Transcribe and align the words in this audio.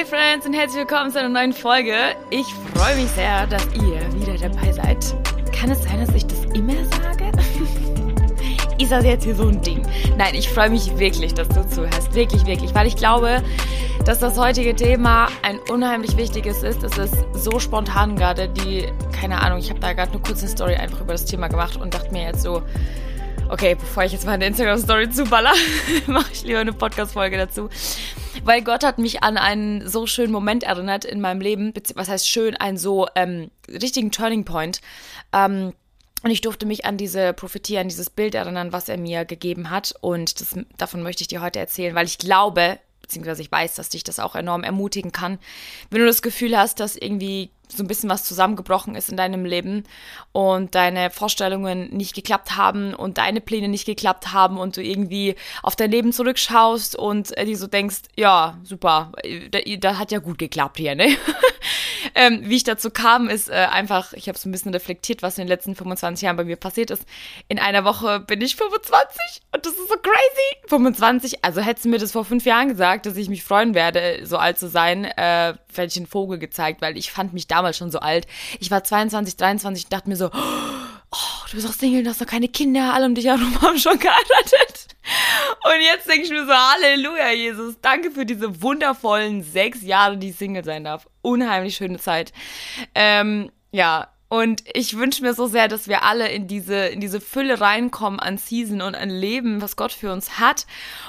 Hi 0.00 0.06
Friends 0.06 0.46
und 0.46 0.54
herzlich 0.54 0.78
willkommen 0.78 1.10
zu 1.10 1.18
einer 1.18 1.28
neuen 1.28 1.52
Folge. 1.52 1.92
Ich 2.30 2.46
freue 2.74 2.96
mich 2.96 3.10
sehr, 3.10 3.46
dass 3.46 3.66
ihr 3.74 4.00
wieder 4.14 4.48
dabei 4.48 4.72
seid. 4.72 5.14
Kann 5.54 5.70
es 5.70 5.82
sein, 5.82 6.00
dass 6.00 6.14
ich 6.14 6.26
das 6.26 6.42
immer 6.54 6.72
sage? 6.86 7.30
Ist 8.78 8.92
das 8.92 9.04
jetzt 9.04 9.24
hier 9.24 9.34
so 9.34 9.48
ein 9.48 9.60
Ding? 9.60 9.86
Nein, 10.16 10.34
ich 10.34 10.48
freue 10.48 10.70
mich 10.70 10.96
wirklich, 10.98 11.34
dass 11.34 11.48
du 11.48 11.68
zuhörst. 11.68 12.14
Wirklich, 12.14 12.46
wirklich. 12.46 12.74
Weil 12.74 12.86
ich 12.86 12.96
glaube, 12.96 13.42
dass 14.06 14.20
das 14.20 14.38
heutige 14.38 14.74
Thema 14.74 15.28
ein 15.42 15.58
unheimlich 15.70 16.16
wichtiges 16.16 16.62
ist. 16.62 16.82
Es 16.82 16.96
ist 16.96 17.14
so 17.34 17.60
spontan 17.60 18.16
gerade, 18.16 18.48
die, 18.48 18.86
keine 19.12 19.42
Ahnung, 19.42 19.58
ich 19.58 19.68
habe 19.68 19.80
da 19.80 19.92
gerade 19.92 20.12
eine 20.12 20.22
kurze 20.22 20.48
Story 20.48 20.76
einfach 20.76 21.02
über 21.02 21.12
das 21.12 21.26
Thema 21.26 21.48
gemacht 21.48 21.76
und 21.76 21.92
dachte 21.92 22.10
mir 22.10 22.22
jetzt 22.22 22.40
so, 22.40 22.62
okay, 23.50 23.74
bevor 23.74 24.04
ich 24.04 24.12
jetzt 24.12 24.24
mal 24.24 24.32
eine 24.32 24.46
Instagram-Story 24.46 25.10
zuballer, 25.10 25.52
mache 26.06 26.32
ich 26.32 26.44
lieber 26.44 26.60
eine 26.60 26.72
Podcast-Folge 26.72 27.36
dazu. 27.36 27.68
Weil 28.44 28.62
Gott 28.62 28.84
hat 28.84 28.98
mich 28.98 29.22
an 29.22 29.36
einen 29.36 29.86
so 29.88 30.06
schönen 30.06 30.32
Moment 30.32 30.62
erinnert 30.62 31.04
in 31.04 31.20
meinem 31.20 31.40
Leben, 31.40 31.72
was 31.94 32.08
heißt 32.08 32.28
schön, 32.28 32.56
einen 32.56 32.78
so 32.78 33.06
ähm, 33.14 33.50
richtigen 33.68 34.10
Turning 34.10 34.44
Point. 34.44 34.80
Ähm, 35.32 35.74
und 36.22 36.30
ich 36.30 36.40
durfte 36.40 36.66
mich 36.66 36.84
an 36.84 36.96
diese 36.96 37.32
Prophetie, 37.32 37.78
an 37.78 37.88
dieses 37.88 38.10
Bild 38.10 38.34
erinnern, 38.34 38.72
was 38.72 38.88
er 38.88 38.98
mir 38.98 39.24
gegeben 39.24 39.70
hat. 39.70 39.94
Und 40.00 40.40
das, 40.40 40.54
davon 40.76 41.02
möchte 41.02 41.22
ich 41.22 41.28
dir 41.28 41.40
heute 41.40 41.58
erzählen, 41.58 41.94
weil 41.94 42.06
ich 42.06 42.18
glaube, 42.18 42.78
beziehungsweise 43.00 43.42
ich 43.42 43.50
weiß, 43.50 43.74
dass 43.74 43.88
dich 43.88 44.04
das 44.04 44.20
auch 44.20 44.34
enorm 44.34 44.62
ermutigen 44.62 45.12
kann. 45.12 45.38
Wenn 45.90 46.00
du 46.00 46.06
das 46.06 46.22
Gefühl 46.22 46.56
hast, 46.56 46.80
dass 46.80 46.96
irgendwie 46.96 47.50
so 47.70 47.82
ein 47.82 47.86
bisschen 47.86 48.10
was 48.10 48.24
zusammengebrochen 48.24 48.94
ist 48.94 49.08
in 49.08 49.16
deinem 49.16 49.44
Leben 49.44 49.84
und 50.32 50.74
deine 50.74 51.10
Vorstellungen 51.10 51.90
nicht 51.90 52.14
geklappt 52.14 52.56
haben 52.56 52.94
und 52.94 53.18
deine 53.18 53.40
Pläne 53.40 53.68
nicht 53.68 53.86
geklappt 53.86 54.32
haben 54.32 54.58
und 54.58 54.76
du 54.76 54.82
irgendwie 54.82 55.36
auf 55.62 55.76
dein 55.76 55.90
Leben 55.90 56.12
zurückschaust 56.12 56.96
und 56.96 57.36
äh, 57.36 57.44
dir 57.44 57.56
so 57.56 57.66
denkst, 57.66 58.02
ja, 58.16 58.58
super, 58.62 59.12
da, 59.50 59.98
hat 59.98 60.12
ja 60.12 60.18
gut 60.18 60.38
geklappt 60.38 60.78
hier, 60.78 60.94
ne? 60.94 61.16
ähm, 62.14 62.40
wie 62.44 62.56
ich 62.56 62.64
dazu 62.64 62.90
kam, 62.90 63.28
ist 63.28 63.48
äh, 63.48 63.54
einfach, 63.54 64.12
ich 64.12 64.28
habe 64.28 64.38
so 64.38 64.48
ein 64.48 64.52
bisschen 64.52 64.72
reflektiert, 64.72 65.22
was 65.22 65.38
in 65.38 65.44
den 65.44 65.48
letzten 65.48 65.74
25 65.74 66.22
Jahren 66.24 66.36
bei 66.36 66.44
mir 66.44 66.56
passiert 66.56 66.90
ist. 66.90 67.04
In 67.48 67.58
einer 67.58 67.84
Woche 67.84 68.20
bin 68.20 68.40
ich 68.40 68.56
25 68.56 69.42
und 69.52 69.64
das 69.64 69.72
ist 69.72 69.88
so 69.88 69.96
crazy. 69.96 70.68
25, 70.68 71.44
also 71.44 71.60
hättest 71.60 71.84
du 71.84 71.90
mir 71.90 71.98
das 71.98 72.12
vor 72.12 72.24
fünf 72.24 72.44
Jahren 72.44 72.68
gesagt, 72.68 73.06
dass 73.06 73.16
ich 73.16 73.28
mich 73.28 73.44
freuen 73.44 73.74
werde, 73.74 74.20
so 74.24 74.36
alt 74.36 74.58
zu 74.58 74.68
sein, 74.68 75.04
äh, 75.04 75.54
einen 75.78 76.06
Vogel 76.06 76.38
gezeigt, 76.38 76.82
weil 76.82 76.96
ich 76.96 77.10
fand 77.10 77.32
mich 77.32 77.46
damals 77.46 77.76
schon 77.76 77.90
so 77.90 78.00
alt. 78.00 78.26
Ich 78.58 78.70
war 78.70 78.84
22, 78.84 79.36
23 79.36 79.84
und 79.84 79.92
dachte 79.92 80.08
mir 80.08 80.16
so, 80.16 80.30
oh, 80.32 81.46
du 81.50 81.56
bist 81.56 81.68
auch 81.68 81.72
Single, 81.72 82.02
du 82.02 82.10
hast 82.10 82.20
noch 82.20 82.26
keine 82.26 82.48
Kinder, 82.48 82.94
alle 82.94 83.06
um 83.06 83.14
dich 83.14 83.26
herum 83.26 83.60
haben 83.62 83.78
schon 83.78 83.98
geheiratet. 83.98 84.88
Und 85.64 85.80
jetzt 85.82 86.08
denke 86.08 86.24
ich 86.24 86.30
mir 86.30 86.46
so, 86.46 86.52
Halleluja, 86.52 87.32
Jesus, 87.32 87.76
danke 87.80 88.10
für 88.10 88.26
diese 88.26 88.62
wundervollen 88.62 89.42
sechs 89.42 89.82
Jahre, 89.82 90.16
die 90.16 90.30
ich 90.30 90.36
Single 90.36 90.64
sein 90.64 90.84
darf. 90.84 91.08
Unheimlich 91.22 91.76
schöne 91.76 91.98
Zeit. 91.98 92.32
Ähm, 92.94 93.50
ja, 93.72 94.08
und 94.32 94.62
ich 94.74 94.96
wünsche 94.96 95.22
mir 95.22 95.34
so 95.34 95.48
sehr, 95.48 95.66
dass 95.66 95.88
wir 95.88 96.04
alle 96.04 96.28
in 96.28 96.46
diese, 96.46 96.86
in 96.86 97.00
diese 97.00 97.20
Fülle 97.20 97.60
reinkommen 97.60 98.20
an 98.20 98.38
Season 98.38 98.80
und 98.80 98.94
an 98.94 99.10
Leben, 99.10 99.60
was 99.60 99.74
Gott 99.74 99.92
für 99.92 100.12
uns 100.12 100.38
hat. 100.38 100.66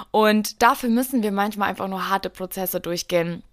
Und 0.10 0.64
dafür 0.64 0.90
müssen 0.90 1.22
wir 1.22 1.32
manchmal 1.32 1.70
einfach 1.70 1.88
nur 1.88 2.10
harte 2.10 2.32
Prozesse 2.32 2.80
durchgehen. 2.80 3.44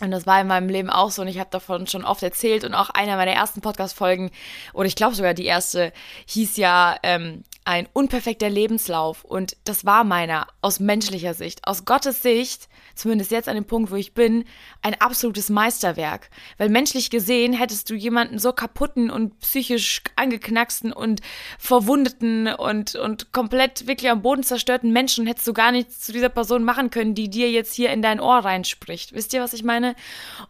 Und 0.00 0.10
das 0.10 0.26
war 0.26 0.40
in 0.40 0.48
meinem 0.48 0.68
Leben 0.68 0.90
auch 0.90 1.10
so 1.10 1.22
und 1.22 1.28
ich 1.28 1.38
habe 1.38 1.50
davon 1.50 1.86
schon 1.86 2.04
oft 2.04 2.22
erzählt 2.22 2.64
und 2.64 2.74
auch 2.74 2.90
einer 2.90 3.16
meiner 3.16 3.32
ersten 3.32 3.60
Podcast-Folgen, 3.60 4.30
oder 4.72 4.86
ich 4.86 4.96
glaube 4.96 5.14
sogar 5.14 5.34
die 5.34 5.44
erste, 5.44 5.92
hieß 6.26 6.56
ja 6.56 6.96
ähm, 7.02 7.44
ein 7.64 7.88
unperfekter 7.92 8.50
Lebenslauf. 8.50 9.24
Und 9.24 9.56
das 9.64 9.84
war 9.84 10.04
meiner 10.04 10.46
aus 10.60 10.80
menschlicher 10.80 11.34
Sicht. 11.34 11.66
Aus 11.66 11.84
Gottes 11.84 12.22
Sicht 12.22 12.68
zumindest 12.94 13.30
jetzt 13.30 13.48
an 13.48 13.54
dem 13.54 13.64
Punkt, 13.64 13.90
wo 13.90 13.96
ich 13.96 14.14
bin, 14.14 14.44
ein 14.82 15.00
absolutes 15.00 15.50
Meisterwerk. 15.50 16.30
Weil 16.58 16.68
menschlich 16.68 17.10
gesehen 17.10 17.52
hättest 17.52 17.90
du 17.90 17.94
jemanden 17.94 18.38
so 18.38 18.52
kaputten 18.52 19.10
und 19.10 19.38
psychisch 19.40 20.02
angeknacksten 20.16 20.92
und 20.92 21.20
verwundeten 21.58 22.48
und, 22.48 22.94
und 22.94 23.32
komplett 23.32 23.86
wirklich 23.86 24.10
am 24.10 24.22
Boden 24.22 24.42
zerstörten 24.42 24.92
Menschen 24.92 25.26
hättest 25.26 25.46
du 25.46 25.52
gar 25.52 25.72
nichts 25.72 26.00
zu 26.00 26.12
dieser 26.12 26.28
Person 26.28 26.64
machen 26.64 26.90
können, 26.90 27.14
die 27.14 27.30
dir 27.30 27.50
jetzt 27.50 27.74
hier 27.74 27.90
in 27.90 28.02
dein 28.02 28.20
Ohr 28.20 28.38
reinspricht. 28.38 29.12
Wisst 29.14 29.32
ihr, 29.34 29.42
was 29.42 29.52
ich 29.52 29.64
meine? 29.64 29.94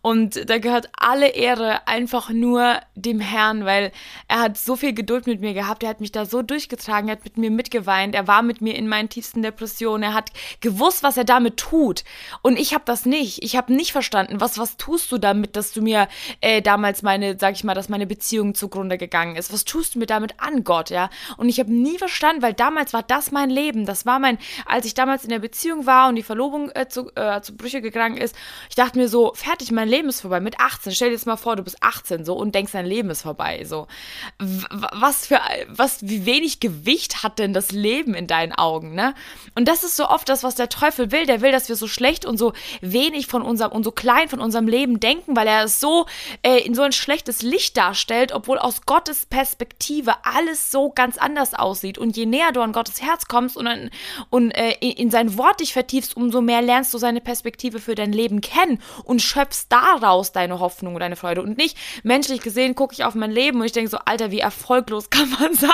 Und 0.00 0.48
da 0.48 0.58
gehört 0.58 0.90
alle 0.96 1.28
Ehre 1.28 1.86
einfach 1.86 2.30
nur 2.30 2.80
dem 2.94 3.20
Herrn, 3.20 3.64
weil 3.64 3.92
er 4.28 4.40
hat 4.40 4.58
so 4.58 4.76
viel 4.76 4.92
Geduld 4.92 5.26
mit 5.26 5.40
mir 5.40 5.54
gehabt, 5.54 5.82
er 5.82 5.88
hat 5.88 6.00
mich 6.00 6.12
da 6.12 6.26
so 6.26 6.42
durchgetragen, 6.42 7.01
er 7.08 7.16
hat 7.16 7.24
mit 7.24 7.36
mir 7.36 7.50
mitgeweint, 7.50 8.14
er 8.14 8.26
war 8.26 8.42
mit 8.42 8.60
mir 8.60 8.74
in 8.74 8.88
meinen 8.88 9.08
tiefsten 9.08 9.42
Depressionen, 9.42 10.02
er 10.02 10.14
hat 10.14 10.30
gewusst, 10.60 11.02
was 11.02 11.16
er 11.16 11.24
damit 11.24 11.56
tut. 11.56 12.04
Und 12.42 12.58
ich 12.58 12.74
habe 12.74 12.84
das 12.86 13.06
nicht. 13.06 13.42
Ich 13.42 13.56
habe 13.56 13.72
nicht 13.72 13.92
verstanden, 13.92 14.40
was, 14.40 14.58
was 14.58 14.76
tust 14.76 15.10
du 15.12 15.18
damit, 15.18 15.56
dass 15.56 15.72
du 15.72 15.82
mir 15.82 16.08
äh, 16.40 16.62
damals 16.62 17.02
meine, 17.02 17.38
sag 17.38 17.54
ich 17.54 17.64
mal, 17.64 17.74
dass 17.74 17.88
meine 17.88 18.06
Beziehung 18.06 18.54
zugrunde 18.54 18.98
gegangen 18.98 19.36
ist. 19.36 19.52
Was 19.52 19.64
tust 19.64 19.94
du 19.94 19.98
mir 19.98 20.06
damit 20.06 20.34
an, 20.38 20.64
Gott, 20.64 20.90
ja? 20.90 21.10
Und 21.36 21.48
ich 21.48 21.58
habe 21.58 21.72
nie 21.72 21.98
verstanden, 21.98 22.42
weil 22.42 22.54
damals 22.54 22.92
war 22.92 23.02
das 23.02 23.30
mein 23.30 23.50
Leben. 23.50 23.86
Das 23.86 24.06
war 24.06 24.18
mein, 24.18 24.38
als 24.66 24.86
ich 24.86 24.94
damals 24.94 25.24
in 25.24 25.30
der 25.30 25.38
Beziehung 25.38 25.86
war 25.86 26.08
und 26.08 26.16
die 26.16 26.22
Verlobung 26.22 26.70
äh, 26.74 26.88
zu, 26.88 27.10
äh, 27.14 27.40
zu 27.40 27.56
Brüche 27.56 27.80
gegangen 27.80 28.16
ist, 28.16 28.36
ich 28.68 28.76
dachte 28.76 28.98
mir 28.98 29.08
so, 29.08 29.32
fertig, 29.34 29.70
mein 29.70 29.88
Leben 29.88 30.08
ist 30.08 30.20
vorbei. 30.20 30.40
Mit 30.40 30.60
18, 30.60 30.92
stell 30.92 31.08
dir 31.08 31.14
jetzt 31.14 31.26
mal 31.26 31.36
vor, 31.36 31.56
du 31.56 31.62
bist 31.62 31.76
18 31.80 32.24
so 32.24 32.34
und 32.34 32.54
denkst, 32.54 32.72
dein 32.72 32.86
Leben 32.86 33.10
ist 33.10 33.22
vorbei. 33.22 33.64
So. 33.64 33.86
was 34.38 35.26
für, 35.26 35.40
was, 35.68 35.98
wie 36.02 36.26
wenig 36.26 36.60
Gewicht 36.60 36.91
hat 37.00 37.38
denn 37.38 37.52
das 37.52 37.72
Leben 37.72 38.14
in 38.14 38.26
deinen 38.26 38.52
Augen, 38.52 38.94
ne? 38.94 39.14
Und 39.54 39.66
das 39.66 39.82
ist 39.82 39.96
so 39.96 40.08
oft 40.08 40.28
das, 40.28 40.42
was 40.44 40.54
der 40.54 40.68
Teufel 40.68 41.10
will. 41.10 41.26
Der 41.26 41.40
will, 41.40 41.52
dass 41.52 41.68
wir 41.68 41.76
so 41.76 41.88
schlecht 41.88 42.02
schlecht 42.02 42.24
und 42.24 42.36
so 42.36 42.52
wenig 42.80 43.26
von 43.26 43.42
unserem 43.42 43.72
und 43.72 43.84
so 43.84 43.92
klein 43.92 44.28
von 44.28 44.40
unserem 44.40 44.66
Leben 44.66 45.00
denken, 45.00 45.36
weil 45.36 45.46
er 45.46 45.64
es 45.64 45.80
so 45.80 46.06
äh, 46.42 46.58
in 46.58 46.74
so 46.74 46.82
ein 46.82 46.92
schlechtes 46.92 47.42
Licht 47.42 47.76
darstellt, 47.76 48.32
obwohl 48.32 48.58
aus 48.58 48.82
Gottes 48.86 49.26
Perspektive 49.26 50.14
alles 50.24 50.70
so 50.70 50.90
ganz 50.90 51.16
anders 51.16 51.54
aussieht. 51.54 51.98
Und 51.98 52.16
je 52.16 52.26
näher 52.26 52.52
du 52.52 52.60
an 52.60 52.72
Gottes 52.72 53.00
Herz 53.00 53.26
kommst 53.26 53.56
und, 53.56 53.66
an, 53.66 53.90
und 54.30 54.50
äh, 54.52 54.72
in 54.80 55.10
sein 55.10 55.38
Wort 55.38 55.60
dich 55.60 55.72
vertiefst, 55.72 56.16
umso 56.16 56.40
mehr 56.40 56.60
lernst 56.60 56.92
du 56.92 56.98
seine 56.98 57.20
Perspektive 57.20 57.78
für 57.78 57.94
dein 57.94 58.12
Leben 58.12 58.40
kennen 58.40 58.82
und 59.04 59.22
schöpfst 59.22 59.66
daraus 59.68 60.32
deine 60.32 60.58
Hoffnung 60.58 60.94
und 60.94 61.00
deine 61.00 61.16
Freude. 61.16 61.42
Und 61.42 61.56
nicht 61.56 61.76
menschlich 62.02 62.40
gesehen 62.40 62.74
gucke 62.74 62.94
ich 62.94 63.04
auf 63.04 63.14
mein 63.14 63.30
Leben 63.30 63.60
und 63.60 63.66
ich 63.66 63.72
denke 63.72 63.90
so, 63.90 63.98
Alter, 64.04 64.30
wie 64.30 64.40
erfolglos 64.40 65.10
kann 65.10 65.30
man 65.38 65.54
sein? 65.54 65.70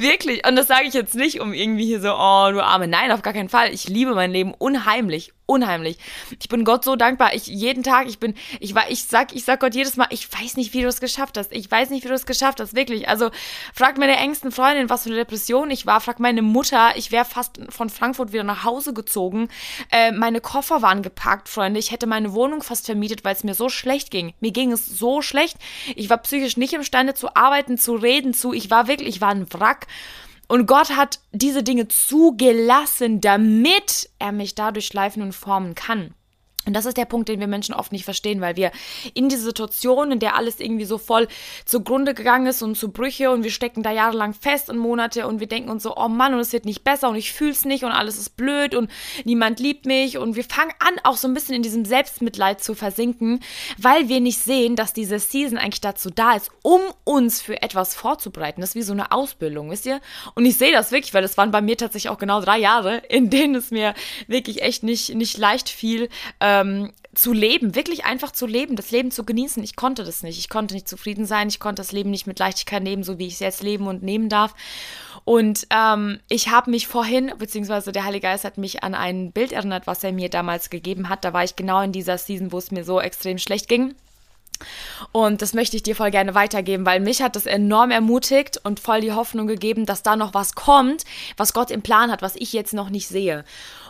Wirklich. 0.00 0.46
Und 0.46 0.56
das 0.56 0.68
sage 0.68 0.86
ich 0.86 0.94
jetzt 0.94 1.14
nicht, 1.14 1.40
um 1.40 1.52
irgendwie 1.52 1.86
hier 1.86 2.00
so, 2.00 2.10
oh, 2.10 2.50
du 2.52 2.62
Arme. 2.62 2.86
Nein, 2.86 3.10
auf 3.12 3.22
gar 3.22 3.32
keinen 3.32 3.48
Fall. 3.48 3.72
Ich 3.72 3.88
liebe 3.88 4.14
mein 4.14 4.30
Leben 4.30 4.54
unheimlich 4.54 5.32
unheimlich. 5.48 5.96
Ich 6.40 6.48
bin 6.48 6.64
Gott 6.64 6.84
so 6.84 6.94
dankbar. 6.94 7.34
Ich 7.34 7.46
jeden 7.46 7.82
Tag, 7.82 8.06
ich 8.06 8.18
bin, 8.18 8.34
ich 8.60 8.74
war, 8.74 8.90
ich 8.90 9.04
sag, 9.04 9.34
ich 9.34 9.44
sag 9.44 9.60
Gott 9.60 9.74
jedes 9.74 9.96
Mal, 9.96 10.06
ich 10.10 10.30
weiß 10.30 10.56
nicht, 10.56 10.74
wie 10.74 10.82
du 10.82 10.88
es 10.88 11.00
geschafft 11.00 11.38
hast. 11.38 11.52
Ich 11.52 11.70
weiß 11.70 11.88
nicht, 11.90 12.04
wie 12.04 12.08
du 12.08 12.14
es 12.14 12.26
geschafft 12.26 12.60
hast, 12.60 12.76
wirklich. 12.76 13.08
Also 13.08 13.30
frag 13.74 13.96
meine 13.96 14.16
engsten 14.16 14.52
Freundin, 14.52 14.90
was 14.90 15.04
für 15.04 15.08
eine 15.08 15.18
Depression 15.18 15.70
ich 15.70 15.86
war. 15.86 16.00
Frag 16.02 16.20
meine 16.20 16.42
Mutter. 16.42 16.90
Ich 16.96 17.10
wäre 17.12 17.24
fast 17.24 17.58
von 17.70 17.88
Frankfurt 17.88 18.32
wieder 18.32 18.44
nach 18.44 18.64
Hause 18.64 18.92
gezogen. 18.92 19.48
Äh, 19.90 20.12
meine 20.12 20.42
Koffer 20.42 20.82
waren 20.82 21.02
gepackt, 21.02 21.48
Freunde. 21.48 21.80
Ich 21.80 21.92
hätte 21.92 22.06
meine 22.06 22.34
Wohnung 22.34 22.62
fast 22.62 22.84
vermietet, 22.84 23.24
weil 23.24 23.34
es 23.34 23.42
mir 23.42 23.54
so 23.54 23.70
schlecht 23.70 24.10
ging. 24.10 24.34
Mir 24.40 24.52
ging 24.52 24.70
es 24.70 24.86
so 24.86 25.22
schlecht. 25.22 25.56
Ich 25.96 26.10
war 26.10 26.18
psychisch 26.18 26.58
nicht 26.58 26.74
imstande 26.74 27.14
zu 27.14 27.34
arbeiten, 27.34 27.78
zu 27.78 27.94
reden, 27.94 28.34
zu. 28.34 28.52
Ich 28.52 28.70
war 28.70 28.86
wirklich, 28.86 29.08
ich 29.08 29.20
war 29.22 29.30
ein 29.30 29.50
Wrack. 29.54 29.86
Und 30.48 30.66
Gott 30.66 30.96
hat 30.96 31.20
diese 31.32 31.62
Dinge 31.62 31.88
zugelassen, 31.88 33.20
damit 33.20 34.08
er 34.18 34.32
mich 34.32 34.54
dadurch 34.54 34.86
schleifen 34.86 35.22
und 35.22 35.34
formen 35.34 35.74
kann. 35.74 36.14
Und 36.68 36.74
das 36.74 36.84
ist 36.84 36.98
der 36.98 37.06
Punkt, 37.06 37.30
den 37.30 37.40
wir 37.40 37.46
Menschen 37.46 37.74
oft 37.74 37.92
nicht 37.92 38.04
verstehen, 38.04 38.42
weil 38.42 38.56
wir 38.56 38.72
in 39.14 39.30
diese 39.30 39.42
Situation, 39.42 40.12
in 40.12 40.18
der 40.18 40.36
alles 40.36 40.60
irgendwie 40.60 40.84
so 40.84 40.98
voll 40.98 41.26
zugrunde 41.64 42.12
gegangen 42.12 42.46
ist 42.46 42.60
und 42.60 42.76
zu 42.76 42.90
Brüche 42.90 43.30
und 43.30 43.42
wir 43.42 43.50
stecken 43.50 43.82
da 43.82 43.90
jahrelang 43.90 44.34
fest 44.34 44.68
und 44.68 44.76
Monate 44.76 45.26
und 45.26 45.40
wir 45.40 45.46
denken 45.46 45.70
uns 45.70 45.82
so, 45.82 45.96
oh 45.96 46.08
Mann, 46.08 46.34
und 46.34 46.40
es 46.40 46.52
wird 46.52 46.66
nicht 46.66 46.84
besser 46.84 47.08
und 47.08 47.16
ich 47.16 47.32
fühl's 47.32 47.64
nicht 47.64 47.84
und 47.84 47.90
alles 47.90 48.18
ist 48.18 48.36
blöd 48.36 48.74
und 48.74 48.90
niemand 49.24 49.60
liebt 49.60 49.86
mich 49.86 50.18
und 50.18 50.36
wir 50.36 50.44
fangen 50.44 50.72
an, 50.78 51.00
auch 51.04 51.16
so 51.16 51.26
ein 51.26 51.32
bisschen 51.32 51.54
in 51.54 51.62
diesem 51.62 51.86
Selbstmitleid 51.86 52.62
zu 52.62 52.74
versinken, 52.74 53.40
weil 53.78 54.10
wir 54.10 54.20
nicht 54.20 54.38
sehen, 54.38 54.76
dass 54.76 54.92
diese 54.92 55.18
Season 55.18 55.56
eigentlich 55.56 55.80
dazu 55.80 56.10
da 56.10 56.34
ist, 56.34 56.50
um 56.60 56.82
uns 57.04 57.40
für 57.40 57.62
etwas 57.62 57.94
vorzubereiten. 57.94 58.60
Das 58.60 58.70
ist 58.70 58.76
wie 58.76 58.82
so 58.82 58.92
eine 58.92 59.10
Ausbildung, 59.10 59.70
wisst 59.70 59.86
ihr? 59.86 60.02
Und 60.34 60.44
ich 60.44 60.58
sehe 60.58 60.72
das 60.72 60.92
wirklich, 60.92 61.14
weil 61.14 61.24
es 61.24 61.38
waren 61.38 61.50
bei 61.50 61.62
mir 61.62 61.78
tatsächlich 61.78 62.10
auch 62.10 62.18
genau 62.18 62.42
drei 62.42 62.58
Jahre, 62.58 62.98
in 63.08 63.30
denen 63.30 63.54
es 63.54 63.70
mir 63.70 63.94
wirklich 64.26 64.60
echt 64.60 64.82
nicht, 64.82 65.14
nicht 65.14 65.38
leicht 65.38 65.70
fiel, 65.70 66.10
äh, 66.40 66.57
ähm, 66.60 66.92
zu 67.14 67.32
leben, 67.32 67.74
wirklich 67.74 68.04
einfach 68.04 68.32
zu 68.32 68.46
leben, 68.46 68.76
das 68.76 68.90
Leben 68.90 69.10
zu 69.10 69.24
genießen. 69.24 69.62
Ich 69.64 69.76
konnte 69.76 70.04
das 70.04 70.22
nicht. 70.22 70.38
Ich 70.38 70.48
konnte 70.48 70.74
nicht 70.74 70.88
zufrieden 70.88 71.26
sein. 71.26 71.48
Ich 71.48 71.58
konnte 71.58 71.80
das 71.80 71.92
Leben 71.92 72.10
nicht 72.10 72.26
mit 72.26 72.38
Leichtigkeit 72.38 72.82
nehmen, 72.82 73.02
so 73.02 73.18
wie 73.18 73.26
ich 73.26 73.34
es 73.34 73.40
jetzt 73.40 73.62
leben 73.62 73.86
und 73.86 74.02
nehmen 74.02 74.28
darf. 74.28 74.54
Und 75.24 75.66
ähm, 75.70 76.20
ich 76.28 76.50
habe 76.50 76.70
mich 76.70 76.86
vorhin, 76.86 77.32
beziehungsweise 77.38 77.92
der 77.92 78.04
Heilige 78.04 78.28
Geist 78.28 78.44
hat 78.44 78.56
mich 78.56 78.82
an 78.82 78.94
ein 78.94 79.32
Bild 79.32 79.52
erinnert, 79.52 79.86
was 79.86 80.04
er 80.04 80.12
mir 80.12 80.28
damals 80.28 80.70
gegeben 80.70 81.08
hat. 81.08 81.24
Da 81.24 81.32
war 81.32 81.44
ich 81.44 81.56
genau 81.56 81.80
in 81.82 81.92
dieser 81.92 82.18
Season, 82.18 82.52
wo 82.52 82.58
es 82.58 82.70
mir 82.70 82.84
so 82.84 83.00
extrem 83.00 83.38
schlecht 83.38 83.68
ging. 83.68 83.94
Und 85.12 85.42
das 85.42 85.54
möchte 85.54 85.76
ich 85.76 85.82
dir 85.82 85.94
voll 85.94 86.10
gerne 86.10 86.34
weitergeben, 86.34 86.84
weil 86.84 87.00
mich 87.00 87.22
hat 87.22 87.36
das 87.36 87.46
enorm 87.46 87.90
ermutigt 87.90 88.60
und 88.64 88.80
voll 88.80 89.00
die 89.00 89.12
Hoffnung 89.12 89.46
gegeben, 89.46 89.86
dass 89.86 90.02
da 90.02 90.16
noch 90.16 90.34
was 90.34 90.54
kommt, 90.54 91.04
was 91.36 91.52
Gott 91.52 91.70
im 91.70 91.82
Plan 91.82 92.10
hat, 92.10 92.22
was 92.22 92.36
ich 92.36 92.52
jetzt 92.52 92.74
noch 92.74 92.90
nicht 92.90 93.08
sehe. 93.08 93.44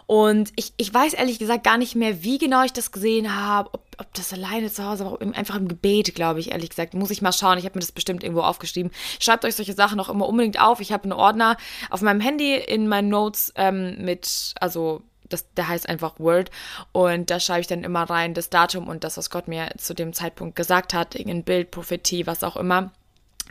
Und 0.09 0.55
ich, 0.57 0.73
ich 0.79 0.93
weiß 0.93 1.13
ehrlich 1.13 1.39
gesagt 1.39 1.65
gar 1.65 1.77
nicht 1.77 1.95
mehr, 1.95 2.23
wie 2.23 2.39
genau 2.39 2.65
ich 2.65 2.73
das 2.73 2.93
gesehen 2.93 3.37
habe, 3.37 3.69
ob, 3.75 3.83
ob 3.99 4.15
das 4.15 4.33
alleine 4.33 4.73
zu 4.73 4.83
Hause 4.83 5.05
war, 5.05 5.21
einfach 5.37 5.57
im 5.57 5.69
Gebet, 5.69 6.15
glaube 6.15 6.41
ich, 6.41 6.51
ehrlich 6.51 6.71
gesagt. 6.71 6.95
Muss 6.95 7.11
ich 7.11 7.21
mal 7.21 7.31
schauen. 7.31 7.59
Ich 7.59 7.67
habe 7.67 7.75
mir 7.75 7.83
das 7.83 7.93
bestimmt 7.93 8.23
irgendwo 8.23 8.41
aufgeschrieben. 8.41 8.91
Schreibt 9.21 9.45
euch 9.45 9.55
solche 9.55 9.75
Sachen 9.75 10.01
auch 10.01 10.09
immer 10.09 10.27
unbedingt 10.27 10.59
auf. 10.59 10.81
Ich 10.81 10.93
habe 10.93 11.03
einen 11.03 11.13
Ordner 11.13 11.59
auf 11.91 12.01
meinem 12.01 12.23
Handy 12.23 12.55
in 12.55 12.89
meinen 12.89 13.11
Notes 13.11 13.53
ähm, 13.55 14.03
mit, 14.03 14.55
also 14.59 15.03
das, 15.29 15.53
der 15.53 15.69
heißt 15.69 15.87
einfach 15.87 16.19
Word 16.19 16.51
und 16.93 17.31
da 17.31 17.39
schreibe 17.39 17.61
ich 17.61 17.67
dann 17.67 17.85
immer 17.85 18.05
rein 18.05 18.33
das 18.33 18.49
Datum 18.49 18.89
und 18.89 19.05
das, 19.05 19.19
was 19.19 19.29
Gott 19.29 19.47
mir 19.47 19.69
zu 19.77 19.93
dem 19.93 20.15
Zeitpunkt 20.15 20.57
gesagt 20.57 20.95
hat, 20.95 21.17
irgendein 21.17 21.45
Bild, 21.45 21.71
Prophetie, 21.71 22.27
was 22.27 22.45
auch 22.45 22.57
immer. 22.57 22.93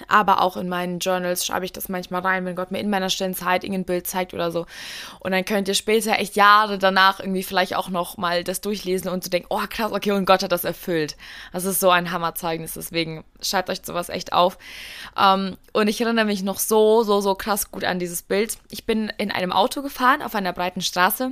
Aber 0.08 0.42
auch 0.42 0.58
in 0.58 0.70
meinen 0.70 1.00
Journals 1.00 1.46
schreibe 1.46 1.66
ich 1.66 1.74
das 1.74 1.90
manchmal 1.90 2.22
rein, 2.22 2.46
wenn 2.46 2.56
Gott 2.56 2.72
mir 2.72 2.80
in 2.80 2.90
meiner 2.90 3.10
stillen 3.10 3.34
Zeit 3.34 3.64
irgendein 3.64 3.86
Bild 3.86 4.08
zeigt 4.08 4.34
oder 4.34 4.52
so. 4.52 4.66
Und 5.20 5.32
dann 5.32 5.46
könnt 5.46 5.68
ihr 5.68 5.74
später 5.74 6.18
echt 6.20 6.36
Jahre 6.36 6.78
danach 6.78 7.20
irgendwie 7.20 7.44
vielleicht 7.44 7.76
auch 7.76 7.90
noch 7.90 8.18
mal 8.18 8.44
das 8.44 8.62
durchlesen 8.62 9.10
und 9.10 9.24
so 9.24 9.30
denken, 9.30 9.48
oh 9.50 9.62
krass, 9.70 9.92
okay, 9.92 10.12
und 10.12 10.26
Gott 10.26 10.44
hat 10.44 10.52
das 10.52 10.64
erfüllt. 10.64 11.18
Das 11.54 11.66
ist 11.66 11.80
so 11.80 11.90
ein 11.90 12.12
Hammerzeugnis, 12.12 12.74
deswegen 12.74 13.24
schreibt 13.42 13.70
euch 13.70 13.82
sowas 13.84 14.10
echt 14.10 14.34
auf. 14.34 14.58
Ähm, 15.18 15.58
und 15.74 15.88
ich 15.88 16.02
erinnere 16.02 16.26
mich 16.26 16.44
noch 16.44 16.60
so, 16.60 17.04
so, 17.04 17.22
so 17.22 17.36
krass 17.36 17.72
gut 17.72 17.84
an 17.84 18.00
dieses 18.00 18.22
Bild. 18.22 18.58
Ich 18.70 18.86
bin 18.86 19.12
in 19.18 19.32
einem 19.32 19.52
Auto 19.52 19.82
gefahren 19.82 20.22
auf 20.22 20.36
einer 20.36 20.54
breiten 20.54 20.82
Straße 20.82 21.32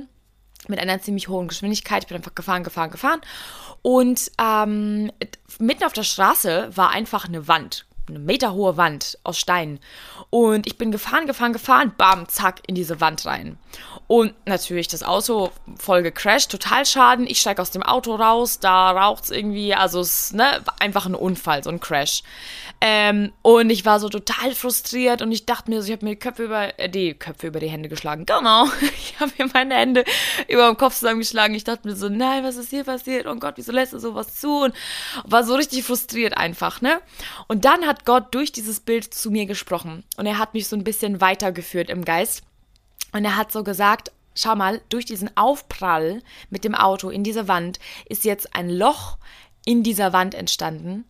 mit 0.68 0.78
einer 0.80 1.00
ziemlich 1.00 1.28
hohen 1.28 1.48
Geschwindigkeit. 1.48 2.04
Ich 2.04 2.08
bin 2.08 2.16
einfach 2.16 2.34
gefahren, 2.34 2.64
gefahren, 2.64 2.90
gefahren. 2.90 3.20
Und 3.82 4.32
ähm, 4.40 5.12
mitten 5.58 5.84
auf 5.84 5.92
der 5.92 6.02
Straße 6.02 6.70
war 6.74 6.90
einfach 6.90 7.26
eine 7.26 7.48
Wand 7.48 7.86
eine 8.08 8.18
meterhohe 8.18 8.76
Wand 8.76 9.18
aus 9.24 9.38
Steinen. 9.38 9.80
Und 10.30 10.66
ich 10.66 10.78
bin 10.78 10.90
gefahren, 10.92 11.26
gefahren, 11.26 11.52
gefahren, 11.52 11.92
bam, 11.96 12.28
zack, 12.28 12.60
in 12.66 12.74
diese 12.74 13.00
Wand 13.00 13.26
rein. 13.26 13.58
Und 14.06 14.34
natürlich 14.46 14.86
das 14.86 15.02
Auto 15.02 15.50
voll 15.78 16.02
gecrashed, 16.02 16.50
total 16.50 16.86
Schaden. 16.86 17.26
Ich 17.26 17.40
steige 17.40 17.60
aus 17.60 17.72
dem 17.72 17.82
Auto 17.82 18.14
raus, 18.14 18.60
da 18.60 18.92
raucht 18.92 19.24
es 19.24 19.30
irgendwie, 19.30 19.74
also 19.74 20.00
es 20.00 20.32
ne, 20.32 20.62
einfach 20.78 21.06
ein 21.06 21.14
Unfall, 21.16 21.64
so 21.64 21.70
ein 21.70 21.80
Crash. 21.80 22.22
Ähm, 22.80 23.32
und 23.42 23.70
ich 23.70 23.84
war 23.84 23.98
so 23.98 24.08
total 24.08 24.54
frustriert 24.54 25.22
und 25.22 25.32
ich 25.32 25.46
dachte 25.46 25.70
mir 25.70 25.80
so, 25.80 25.86
ich 25.86 25.92
habe 25.92 26.04
mir 26.04 26.12
die 26.12 26.18
Köpfe 26.20 26.44
über, 26.44 26.78
äh, 26.78 26.88
die 26.88 27.14
Köpfe 27.14 27.48
über 27.48 27.58
die 27.58 27.68
Hände 27.68 27.88
geschlagen. 27.88 28.26
Genau, 28.26 28.66
ich 28.80 29.14
habe 29.18 29.32
mir 29.38 29.50
meine 29.52 29.74
Hände 29.74 30.04
über 30.46 30.68
dem 30.68 30.76
Kopf 30.76 30.94
zusammengeschlagen. 30.94 31.56
Ich 31.56 31.64
dachte 31.64 31.88
mir 31.88 31.96
so, 31.96 32.08
nein, 32.08 32.44
was 32.44 32.56
ist 32.56 32.70
hier 32.70 32.84
passiert? 32.84 33.26
Oh 33.26 33.34
Gott, 33.34 33.54
wieso 33.56 33.72
lässt 33.72 33.92
du 33.92 33.98
sowas 33.98 34.36
zu? 34.36 34.64
Und 34.64 34.74
war 35.24 35.42
so 35.42 35.54
richtig 35.56 35.84
frustriert 35.84 36.36
einfach, 36.36 36.80
ne? 36.80 37.00
Und 37.48 37.64
dann 37.64 37.86
hat 37.86 38.04
Gott 38.04 38.34
durch 38.34 38.52
dieses 38.52 38.80
Bild 38.80 39.12
zu 39.12 39.30
mir 39.30 39.46
gesprochen 39.46 40.04
und 40.16 40.26
er 40.26 40.38
hat 40.38 40.54
mich 40.54 40.68
so 40.68 40.76
ein 40.76 40.84
bisschen 40.84 41.20
weitergeführt 41.20 41.90
im 41.90 42.04
Geist. 42.04 42.42
Und 43.12 43.24
er 43.24 43.36
hat 43.36 43.52
so 43.52 43.64
gesagt, 43.64 44.12
schau 44.34 44.54
mal, 44.54 44.80
durch 44.88 45.04
diesen 45.04 45.34
Aufprall 45.36 46.22
mit 46.50 46.64
dem 46.64 46.74
Auto 46.74 47.08
in 47.10 47.24
diese 47.24 47.48
Wand 47.48 47.78
ist 48.08 48.24
jetzt 48.24 48.54
ein 48.54 48.70
Loch 48.70 49.18
in 49.64 49.82
dieser 49.82 50.12
Wand 50.12 50.34
entstanden. 50.34 51.04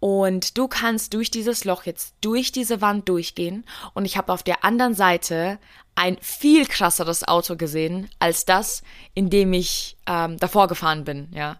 Und 0.00 0.58
du 0.58 0.68
kannst 0.68 1.14
durch 1.14 1.30
dieses 1.30 1.64
Loch 1.64 1.84
jetzt 1.84 2.14
durch 2.20 2.52
diese 2.52 2.82
Wand 2.82 3.08
durchgehen. 3.08 3.64
Und 3.94 4.04
ich 4.04 4.18
habe 4.18 4.32
auf 4.32 4.42
der 4.42 4.62
anderen 4.62 4.94
Seite 4.94 5.58
ein 5.94 6.16
viel 6.20 6.66
krasseres 6.66 7.26
Auto 7.26 7.56
gesehen 7.56 8.10
als 8.18 8.44
das, 8.44 8.82
in 9.14 9.30
dem 9.30 9.52
ich 9.52 9.96
ähm, 10.06 10.38
davor 10.38 10.68
gefahren 10.68 11.04
bin, 11.04 11.28
ja. 11.32 11.56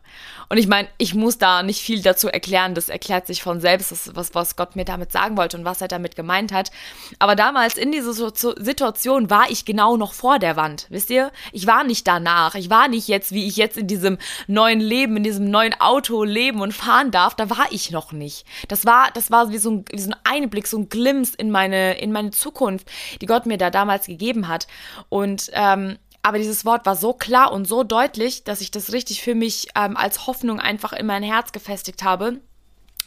Und 0.51 0.59
ich 0.59 0.67
meine, 0.67 0.89
ich 0.99 1.15
muss 1.15 1.39
da 1.39 1.63
nicht 1.63 1.81
viel 1.81 2.03
dazu 2.03 2.29
erklären, 2.29 2.75
das 2.75 2.91
erklärt 2.91 3.27
sich 3.27 3.43
von 3.43 3.61
selbst, 3.61 3.91
das, 3.91 4.11
was, 4.15 4.35
was 4.35 4.57
Gott 4.57 4.77
mir 4.77 4.85
damit 4.85 5.13
sagen 5.13 5.37
wollte 5.39 5.57
und 5.57 5.65
was 5.65 5.81
er 5.81 5.89
damit 5.89 6.17
gemeint 6.17 6.53
hat. 6.53 6.71
Aber 7.19 7.37
damals 7.37 7.79
in 7.79 7.93
dieser 7.93 8.13
Situation 8.13 9.31
war 9.31 9.51
ich 9.51 9.65
genau 9.65 9.97
noch 9.97 10.13
vor 10.13 10.39
der 10.39 10.57
Wand, 10.57 10.87
wisst 10.91 11.11
ihr? 11.11 11.33
Ich 11.53 11.67
war 11.67 11.85
nicht 11.85 12.07
danach, 12.07 12.55
ich 12.55 12.69
war 12.69 12.89
nicht 12.89 13.09
jetzt, 13.09 13.33
wie 13.33 13.47
ich 13.47 13.57
jetzt 13.57 13.79
in 13.79 13.87
diesem 13.87 14.19
neuen 14.47 14.81
Leben, 14.81 15.17
in 15.17 15.25
diesem 15.25 15.51
neuen 15.51 15.75
Auto 15.81 16.25
leben 16.25 16.61
und 16.61 16.73
fahren 16.73 17.11
darf, 17.11 17.35
da 17.35 17.49
war 17.49 17.67
ich 17.71 17.91
noch 17.91 18.13
nicht. 18.13 18.45
Das 18.69 18.85
war, 18.85 19.11
das 19.15 19.31
war 19.31 19.51
wie 19.51 19.59
so 19.59 19.71
ein, 19.71 19.85
wie 19.91 20.01
so 20.01 20.11
ein 20.11 20.17
Einblick, 20.25 20.67
so 20.67 20.77
ein 20.77 20.91
Glimpse 20.91 21.35
in 21.39 21.51
meine, 21.51 21.99
in 21.99 22.13
meine 22.13 22.33
Zukunft, 22.33 22.91
die 23.23 23.27
Gott 23.27 23.47
mir 23.47 23.57
da 23.57 23.71
damals 23.71 24.07
gegeben 24.07 24.24
hat. 24.49 24.67
Und 25.09 25.51
ähm, 25.53 25.99
aber 26.23 26.39
dieses 26.39 26.65
Wort 26.65 26.87
war 26.87 26.97
so 26.97 27.13
klar 27.13 27.53
und 27.53 27.67
so 27.67 27.85
deutlich, 27.85 28.45
dass 28.45 28.63
ich 28.63 28.71
das 28.71 28.93
richtig 28.95 29.23
für 29.23 29.35
mich 29.35 29.69
ähm, 29.77 29.95
als 29.95 30.27
Hoffnung 30.27 30.59
einfach 30.59 30.95
in 30.95 31.05
mein 31.05 31.23
Herz 31.23 31.53
gefestigt 31.53 32.03
habe. 32.03 32.41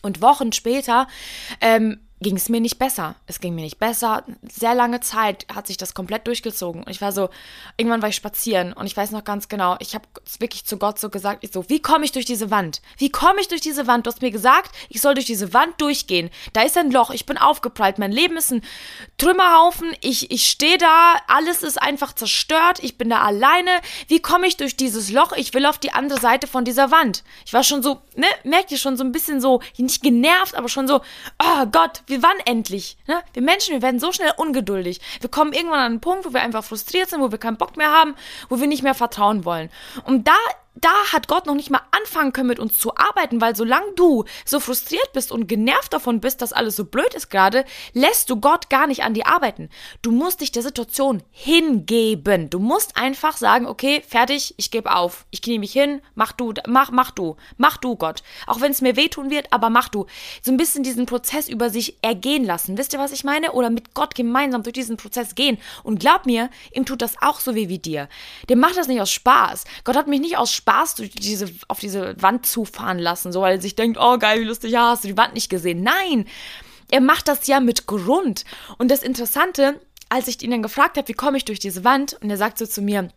Und 0.03 0.21
Wochen 0.21 0.53
später 0.53 1.07
ähm, 1.59 1.99
ging 2.19 2.35
es 2.35 2.49
mir 2.49 2.59
nicht 2.59 2.79
besser. 2.79 3.15
Es 3.27 3.39
ging 3.39 3.53
mir 3.53 3.61
nicht 3.61 3.77
besser. 3.77 4.23
Sehr 4.49 4.73
lange 4.73 5.01
Zeit 5.01 5.45
hat 5.53 5.67
sich 5.67 5.77
das 5.77 5.93
komplett 5.93 6.25
durchgezogen. 6.25 6.83
Und 6.83 6.89
ich 6.89 7.01
war 7.01 7.11
so, 7.11 7.29
irgendwann 7.77 8.01
war 8.01 8.09
ich 8.09 8.15
spazieren 8.15 8.73
und 8.73 8.87
ich 8.87 8.97
weiß 8.97 9.11
noch 9.11 9.23
ganz 9.23 9.49
genau, 9.49 9.75
ich 9.79 9.93
habe 9.93 10.05
wirklich 10.39 10.65
zu 10.65 10.77
Gott 10.77 10.99
so 10.99 11.09
gesagt, 11.09 11.43
ich 11.43 11.51
so, 11.51 11.69
wie 11.69 11.81
komme 11.81 12.05
ich 12.05 12.11
durch 12.11 12.25
diese 12.25 12.49
Wand? 12.49 12.81
Wie 12.97 13.11
komme 13.11 13.39
ich 13.39 13.47
durch 13.47 13.61
diese 13.61 13.85
Wand? 13.85 14.05
Du 14.05 14.11
hast 14.11 14.21
mir 14.21 14.31
gesagt, 14.31 14.75
ich 14.89 15.01
soll 15.01 15.13
durch 15.13 15.27
diese 15.27 15.53
Wand 15.53 15.79
durchgehen. 15.79 16.31
Da 16.53 16.63
ist 16.63 16.77
ein 16.77 16.91
Loch, 16.91 17.11
ich 17.11 17.25
bin 17.25 17.37
aufgeprallt, 17.37 17.99
mein 17.99 18.11
Leben 18.11 18.37
ist 18.37 18.51
ein 18.51 18.63
Trümmerhaufen, 19.17 19.95
ich, 20.01 20.31
ich 20.31 20.49
stehe 20.49 20.77
da, 20.77 21.15
alles 21.27 21.61
ist 21.61 21.79
einfach 21.79 22.13
zerstört, 22.13 22.79
ich 22.81 22.97
bin 22.97 23.09
da 23.09 23.21
alleine. 23.21 23.69
Wie 24.07 24.21
komme 24.21 24.47
ich 24.47 24.57
durch 24.57 24.75
dieses 24.75 25.11
Loch? 25.11 25.33
Ich 25.33 25.53
will 25.53 25.65
auf 25.67 25.77
die 25.77 25.91
andere 25.91 26.19
Seite 26.19 26.47
von 26.47 26.65
dieser 26.65 26.89
Wand. 26.89 27.23
Ich 27.45 27.53
war 27.53 27.63
schon 27.63 27.83
so, 27.83 28.01
ne, 28.15 28.27
merkt 28.43 28.71
ihr 28.71 28.77
schon 28.77 28.97
so 28.97 29.03
ein 29.03 29.11
bisschen 29.11 29.39
so, 29.39 29.61
nicht 29.77 30.01
genervt, 30.01 30.55
aber 30.55 30.67
schon 30.67 30.87
so, 30.87 31.01
oh 31.39 31.65
Gott, 31.71 32.01
wir 32.07 32.23
wann 32.23 32.37
endlich? 32.45 32.97
Ne? 33.05 33.21
Wir 33.33 33.41
Menschen, 33.41 33.73
wir 33.73 33.81
werden 33.81 33.99
so 33.99 34.11
schnell 34.11 34.31
ungeduldig. 34.37 34.99
Wir 35.19 35.29
kommen 35.29 35.53
irgendwann 35.53 35.79
an 35.79 35.91
einen 35.91 36.01
Punkt, 36.01 36.25
wo 36.25 36.33
wir 36.33 36.41
einfach 36.41 36.63
frustriert 36.63 37.09
sind, 37.09 37.21
wo 37.21 37.31
wir 37.31 37.37
keinen 37.37 37.57
Bock 37.57 37.77
mehr 37.77 37.91
haben, 37.91 38.15
wo 38.49 38.59
wir 38.59 38.67
nicht 38.67 38.83
mehr 38.83 38.95
vertrauen 38.95 39.45
wollen. 39.45 39.69
Und 40.05 40.27
da 40.27 40.37
da 40.81 41.11
hat 41.11 41.27
Gott 41.27 41.45
noch 41.45 41.55
nicht 41.55 41.69
mal 41.69 41.81
anfangen 41.91 42.33
können, 42.33 42.49
mit 42.49 42.59
uns 42.59 42.77
zu 42.77 42.95
arbeiten, 42.95 43.41
weil 43.41 43.55
solange 43.55 43.93
du 43.95 44.25
so 44.45 44.59
frustriert 44.59 45.11
bist 45.13 45.31
und 45.31 45.47
genervt 45.47 45.93
davon 45.93 46.19
bist, 46.19 46.41
dass 46.41 46.53
alles 46.53 46.75
so 46.75 46.85
blöd 46.85 47.13
ist 47.13 47.29
gerade, 47.29 47.65
lässt 47.93 48.29
du 48.29 48.39
Gott 48.39 48.69
gar 48.69 48.87
nicht 48.87 49.03
an 49.03 49.13
dir 49.13 49.27
arbeiten. 49.27 49.69
Du 50.01 50.11
musst 50.11 50.41
dich 50.41 50.51
der 50.51 50.63
Situation 50.63 51.23
hingeben. 51.31 52.49
Du 52.49 52.59
musst 52.59 52.97
einfach 52.97 53.37
sagen, 53.37 53.65
okay, 53.65 54.03
fertig, 54.07 54.53
ich 54.57 54.71
gebe 54.71 54.93
auf. 54.93 55.25
Ich 55.31 55.41
knie 55.41 55.59
mich 55.59 55.73
hin, 55.73 56.01
mach 56.15 56.31
du, 56.31 56.53
mach, 56.67 56.91
mach 56.91 57.11
du, 57.11 57.37
mach 57.57 57.77
du, 57.77 57.95
Gott. 57.95 58.21
Auch 58.45 58.61
wenn 58.61 58.71
es 58.71 58.81
mir 58.81 58.95
wehtun 58.95 59.29
wird, 59.29 59.51
aber 59.51 59.69
mach 59.69 59.89
du. 59.89 60.05
So 60.41 60.51
ein 60.51 60.57
bisschen 60.57 60.83
diesen 60.83 61.05
Prozess 61.05 61.49
über 61.49 61.69
sich 61.69 61.97
ergehen 62.01 62.45
lassen. 62.45 62.77
Wisst 62.77 62.93
ihr, 62.93 62.99
was 62.99 63.11
ich 63.11 63.23
meine? 63.23 63.53
Oder 63.53 63.69
mit 63.69 63.93
Gott 63.93 64.15
gemeinsam 64.15 64.63
durch 64.63 64.73
diesen 64.73 64.97
Prozess 64.97 65.35
gehen. 65.35 65.57
Und 65.83 65.99
glaub 65.99 66.25
mir, 66.25 66.49
ihm 66.71 66.85
tut 66.85 67.01
das 67.01 67.15
auch 67.21 67.39
so 67.39 67.55
weh 67.55 67.69
wie 67.69 67.79
dir. 67.79 68.09
Dem 68.49 68.59
macht 68.59 68.77
das 68.77 68.87
nicht 68.87 69.01
aus 69.01 69.11
Spaß. 69.11 69.65
Gott 69.83 69.95
hat 69.95 70.07
mich 70.07 70.21
nicht 70.21 70.37
aus 70.37 70.51
Spaß 70.51 70.66
Spaß 70.67 70.95
durch 70.95 71.11
diese, 71.11 71.49
auf 71.69 71.79
diese 71.79 72.21
Wand 72.21 72.45
zufahren 72.45 72.99
lassen, 72.99 73.31
so 73.31 73.41
weil 73.41 73.55
er 73.55 73.61
sich 73.61 73.75
denkt, 73.75 73.97
oh 73.99 74.17
geil, 74.17 74.41
wie 74.41 74.45
lustig, 74.45 74.71
ja, 74.71 74.89
hast 74.89 75.05
du 75.05 75.07
die 75.07 75.17
Wand 75.17 75.33
nicht 75.33 75.49
gesehen. 75.49 75.81
Nein, 75.81 76.25
er 76.91 76.99
macht 76.99 77.29
das 77.29 77.47
ja 77.47 77.61
mit 77.61 77.87
Grund. 77.87 78.43
Und 78.77 78.91
das 78.91 79.01
Interessante, 79.01 79.79
als 80.09 80.27
ich 80.27 80.41
ihn 80.43 80.51
dann 80.51 80.61
gefragt 80.61 80.97
habe, 80.97 81.07
wie 81.07 81.13
komme 81.13 81.37
ich 81.37 81.45
durch 81.45 81.59
diese 81.59 81.85
Wand, 81.85 82.17
und 82.21 82.29
er 82.29 82.37
sagt 82.37 82.57
so 82.57 82.65
zu 82.65 82.81
mir, 82.81 83.07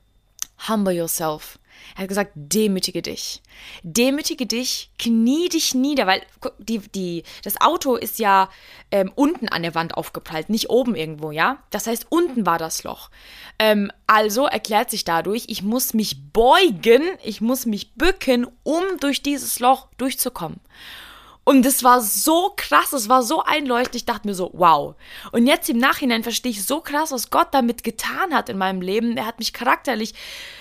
humble 0.69 0.95
yourself. 0.95 1.59
Er 1.97 2.03
hat 2.03 2.09
gesagt, 2.09 2.33
demütige 2.35 3.03
dich. 3.03 3.43
Demütige 3.83 4.47
dich, 4.47 4.91
knie 4.99 5.49
dich 5.49 5.75
nieder, 5.75 6.07
weil 6.07 6.23
die, 6.59 6.79
die, 6.79 7.25
das 7.43 7.61
Auto 7.61 7.97
ist 7.97 8.19
ja 8.19 8.49
ähm, 8.91 9.13
unten 9.15 9.49
an 9.49 9.63
der 9.63 9.75
Wand 9.75 9.95
aufgeprallt, 9.95 10.51
nicht 10.51 10.71
oben 10.71 10.95
irgendwo, 10.95 11.31
ja? 11.31 11.63
Das 11.71 11.87
heißt, 11.87 12.07
unten 12.09 12.47
war 12.47 12.59
das 12.59 12.85
Loch. 12.85 13.11
Ähm, 13.59 13.91
also 14.07 14.47
erklärt 14.47 14.91
sich 14.91 15.05
dadurch, 15.05 15.45
ich 15.49 15.63
muss 15.63 15.95
mich 15.95 16.33
beugen, 16.33 17.03
ich 17.25 17.41
muss 17.41 17.67
mich 17.67 17.95
bücken, 17.95 18.47
um 18.63 18.83
durch 19.01 19.23
dieses 19.23 19.59
Loch 19.61 19.89
durchzukommen. 19.99 20.61
Und 21.45 21.65
es 21.67 21.83
war 21.83 22.01
so 22.01 22.53
krass, 22.57 22.93
es 22.93 23.09
war 23.09 23.23
so 23.23 23.43
einleuchtend. 23.43 23.97
Ich 23.97 24.05
dachte 24.05 24.29
mir 24.29 24.35
so, 24.35 24.51
wow. 24.53 24.95
Und 25.33 25.47
jetzt 25.47 25.69
im 25.69 25.79
Nachhinein 25.79 26.23
verstehe 26.23 26.53
ich 26.53 26.65
so 26.65 26.81
krass, 26.81 27.13
was 27.13 27.31
Gott 27.31 27.49
damit 27.53 27.83
getan 27.83 28.35
hat 28.35 28.49
in 28.49 28.59
meinem 28.59 28.83
Leben. 28.83 29.17
Er 29.17 29.27
hat 29.27 29.39
mich 29.39 29.53
charakterlich 29.53 30.15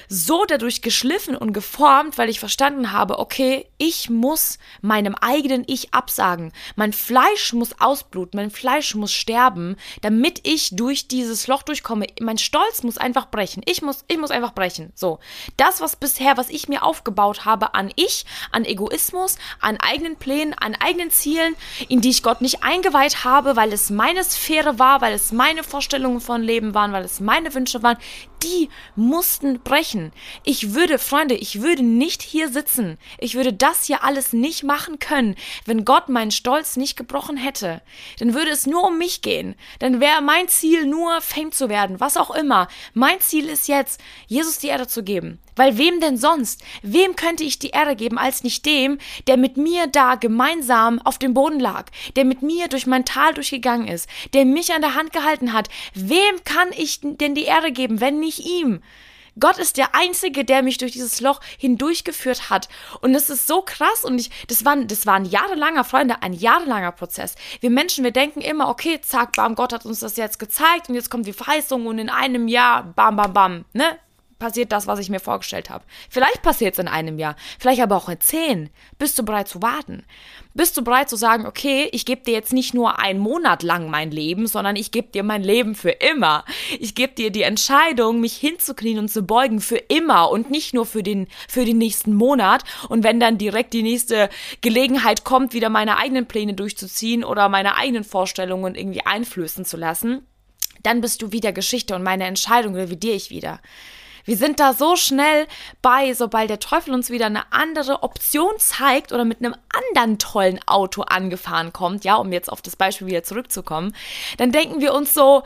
so 0.09 0.43
dadurch 0.45 0.81
geschliffen 0.81 1.35
und 1.35 1.53
geformt, 1.53 2.17
weil 2.17 2.29
ich 2.29 2.39
verstanden 2.39 2.91
habe, 2.91 3.19
okay, 3.19 3.67
ich 3.77 4.09
muss 4.09 4.57
meinem 4.81 5.13
eigenen 5.15 5.63
Ich 5.67 5.93
absagen. 5.93 6.51
Mein 6.75 6.93
Fleisch 6.93 7.53
muss 7.53 7.79
ausbluten, 7.79 8.39
mein 8.39 8.49
Fleisch 8.49 8.95
muss 8.95 9.13
sterben, 9.13 9.75
damit 10.01 10.47
ich 10.47 10.75
durch 10.75 11.07
dieses 11.07 11.45
Loch 11.45 11.61
durchkomme. 11.61 12.07
Mein 12.19 12.39
Stolz 12.39 12.81
muss 12.81 12.97
einfach 12.97 13.29
brechen. 13.29 13.61
Ich 13.65 13.83
muss, 13.83 14.03
ich 14.07 14.17
muss 14.17 14.31
einfach 14.31 14.53
brechen. 14.53 14.91
So. 14.95 15.19
Das, 15.57 15.79
was 15.79 15.95
bisher, 15.95 16.37
was 16.37 16.49
ich 16.49 16.67
mir 16.67 16.83
aufgebaut 16.83 17.45
habe 17.45 17.75
an 17.75 17.91
Ich, 17.95 18.25
an 18.51 18.65
Egoismus, 18.65 19.37
an 19.61 19.77
eigenen 19.77 20.15
Plänen, 20.15 20.55
an 20.55 20.75
eigenen 20.75 21.11
Zielen, 21.11 21.55
in 21.87 22.01
die 22.01 22.09
ich 22.09 22.23
Gott 22.23 22.41
nicht 22.41 22.63
eingeweiht 22.63 23.23
habe, 23.23 23.55
weil 23.55 23.71
es 23.71 23.91
meine 23.91 24.23
Sphäre 24.23 24.79
war, 24.79 25.01
weil 25.01 25.13
es 25.13 25.31
meine 25.31 25.63
Vorstellungen 25.63 26.19
von 26.19 26.41
Leben 26.41 26.73
waren, 26.73 26.93
weil 26.93 27.05
es 27.05 27.19
meine 27.19 27.53
Wünsche 27.53 27.83
waren, 27.83 27.97
die 28.43 28.69
mussten 28.95 29.59
brechen. 29.59 29.98
Brechen. 29.99 30.11
Ich 30.43 30.73
würde, 30.73 30.97
Freunde, 30.97 31.35
ich 31.35 31.61
würde 31.61 31.83
nicht 31.83 32.21
hier 32.21 32.49
sitzen. 32.49 32.97
Ich 33.17 33.35
würde 33.35 33.53
das 33.53 33.85
hier 33.85 34.03
alles 34.03 34.33
nicht 34.33 34.63
machen 34.63 34.99
können, 34.99 35.35
wenn 35.65 35.85
Gott 35.85 36.09
meinen 36.09 36.31
Stolz 36.31 36.77
nicht 36.77 36.97
gebrochen 36.97 37.37
hätte. 37.37 37.81
Dann 38.19 38.33
würde 38.33 38.51
es 38.51 38.65
nur 38.65 38.85
um 38.85 38.97
mich 38.97 39.21
gehen. 39.21 39.55
Dann 39.79 39.99
wäre 39.99 40.21
mein 40.21 40.47
Ziel 40.47 40.85
nur 40.85 41.21
Fame 41.21 41.51
zu 41.51 41.69
werden, 41.69 41.99
was 41.99 42.17
auch 42.17 42.31
immer. 42.31 42.67
Mein 42.93 43.19
Ziel 43.19 43.47
ist 43.47 43.67
jetzt, 43.67 43.99
Jesus 44.27 44.59
die 44.59 44.67
Erde 44.67 44.87
zu 44.87 45.03
geben. 45.03 45.39
Weil 45.55 45.77
wem 45.77 45.99
denn 45.99 46.17
sonst? 46.17 46.63
Wem 46.83 47.17
könnte 47.17 47.43
ich 47.43 47.59
die 47.59 47.71
Ehre 47.71 47.97
geben 47.97 48.17
als 48.17 48.43
nicht 48.43 48.65
dem, 48.65 48.97
der 49.27 49.35
mit 49.35 49.57
mir 49.57 49.87
da 49.87 50.15
gemeinsam 50.15 51.01
auf 51.03 51.17
dem 51.17 51.33
Boden 51.33 51.59
lag, 51.59 51.87
der 52.15 52.23
mit 52.23 52.41
mir 52.41 52.69
durch 52.69 52.87
mein 52.87 53.03
Tal 53.03 53.33
durchgegangen 53.33 53.87
ist, 53.87 54.07
der 54.33 54.45
mich 54.45 54.73
an 54.73 54.81
der 54.81 54.95
Hand 54.95 55.11
gehalten 55.11 55.51
hat? 55.51 55.67
Wem 55.93 56.43
kann 56.45 56.69
ich 56.77 57.01
denn 57.01 57.35
die 57.35 57.43
Ehre 57.43 57.73
geben, 57.73 57.99
wenn 57.99 58.19
nicht 58.19 58.39
ihm? 58.39 58.81
Gott 59.39 59.57
ist 59.57 59.77
der 59.77 59.95
Einzige, 59.95 60.45
der 60.45 60.63
mich 60.63 60.77
durch 60.77 60.93
dieses 60.93 61.21
Loch 61.21 61.39
hindurchgeführt 61.57 62.49
hat. 62.49 62.69
Und 63.01 63.13
das 63.13 63.29
ist 63.29 63.47
so 63.47 63.61
krass. 63.61 64.03
Und 64.03 64.19
ich, 64.19 64.29
das 64.47 64.65
war, 64.65 64.75
das 64.77 65.05
war 65.05 65.15
ein 65.15 65.25
jahrelanger, 65.25 65.83
Freunde, 65.83 66.21
ein 66.21 66.33
jahrelanger 66.33 66.91
Prozess. 66.91 67.35
Wir 67.59 67.69
Menschen, 67.69 68.03
wir 68.03 68.11
denken 68.11 68.41
immer, 68.41 68.69
okay, 68.69 68.99
zack, 69.01 69.35
bam, 69.35 69.55
Gott 69.55 69.73
hat 69.73 69.85
uns 69.85 69.99
das 69.99 70.17
jetzt 70.17 70.39
gezeigt 70.39 70.89
und 70.89 70.95
jetzt 70.95 71.09
kommt 71.09 71.27
die 71.27 71.33
Verheißung 71.33 71.85
und 71.85 71.99
in 71.99 72.09
einem 72.09 72.47
Jahr, 72.47 72.83
bam, 72.83 73.15
bam, 73.15 73.33
bam, 73.33 73.65
ne? 73.73 73.97
Passiert 74.39 74.71
das, 74.71 74.87
was 74.87 74.99
ich 74.99 75.09
mir 75.09 75.19
vorgestellt 75.19 75.69
habe. 75.69 75.83
Vielleicht 76.09 76.41
passiert 76.41 76.73
es 76.73 76.79
in 76.79 76.87
einem 76.87 77.19
Jahr, 77.19 77.35
vielleicht 77.59 77.81
aber 77.81 77.97
auch 77.97 78.09
in 78.09 78.19
zehn. 78.19 78.69
Bist 78.97 79.19
du 79.19 79.23
bereit 79.23 79.47
zu 79.47 79.61
warten? 79.61 80.05
Bist 80.53 80.75
du 80.77 80.83
bereit 80.83 81.09
zu 81.09 81.15
sagen, 81.15 81.45
okay, 81.45 81.89
ich 81.91 82.05
gebe 82.05 82.23
dir 82.23 82.33
jetzt 82.33 82.53
nicht 82.53 82.73
nur 82.73 82.99
einen 82.99 83.19
Monat 83.19 83.61
lang 83.61 83.89
mein 83.89 84.11
Leben, 84.11 84.47
sondern 84.47 84.75
ich 84.75 84.91
gebe 84.91 85.09
dir 85.09 85.23
mein 85.23 85.43
Leben 85.43 85.75
für 85.75 85.91
immer. 85.91 86.45
Ich 86.79 86.95
gebe 86.95 87.13
dir 87.13 87.31
die 87.31 87.43
Entscheidung, 87.43 88.19
mich 88.19 88.35
hinzuknien 88.37 88.97
und 88.97 89.09
zu 89.09 89.23
beugen 89.23 89.61
für 89.61 89.77
immer 89.77 90.31
und 90.31 90.49
nicht 90.49 90.73
nur 90.73 90.85
für 90.85 91.03
den, 91.03 91.27
für 91.47 91.65
den 91.65 91.77
nächsten 91.77 92.13
Monat. 92.13 92.63
Und 92.87 93.03
wenn 93.03 93.19
dann 93.19 93.37
direkt 93.37 93.73
die 93.73 93.83
nächste 93.83 94.29
Gelegenheit 94.61 95.23
kommt, 95.23 95.53
wieder 95.53 95.69
meine 95.69 95.97
eigenen 95.97 96.25
Pläne 96.25 96.53
durchzuziehen 96.53 97.23
oder 97.23 97.49
meine 97.49 97.75
eigenen 97.75 98.03
Vorstellungen 98.03 98.75
irgendwie 98.75 99.05
einflößen 99.05 99.65
zu 99.65 99.77
lassen, 99.77 100.25
dann 100.83 101.01
bist 101.01 101.21
du 101.21 101.31
wieder 101.31 101.51
Geschichte 101.51 101.95
und 101.95 102.03
meine 102.03 102.25
Entscheidung 102.25 102.75
revidiere 102.75 103.15
ich 103.15 103.29
wieder. 103.29 103.59
Wir 104.29 104.37
sind 104.37 104.59
da 104.59 104.73
so 104.73 104.95
schnell 104.95 105.47
bei, 105.81 106.13
sobald 106.13 106.51
der 106.51 106.59
Teufel 106.59 106.93
uns 106.93 107.09
wieder 107.09 107.25
eine 107.25 107.51
andere 107.51 108.03
Option 108.03 108.51
zeigt 108.59 109.11
oder 109.11 109.25
mit 109.25 109.39
einem 109.39 109.55
anderen 109.73 110.19
tollen 110.19 110.59
Auto 110.67 111.01
angefahren 111.01 111.73
kommt, 111.73 112.05
ja, 112.05 112.13
um 112.13 112.31
jetzt 112.31 112.51
auf 112.51 112.61
das 112.61 112.75
Beispiel 112.75 113.07
wieder 113.07 113.23
zurückzukommen, 113.23 113.95
dann 114.37 114.51
denken 114.51 114.81
wir 114.81 114.93
uns 114.93 115.15
so, 115.15 115.41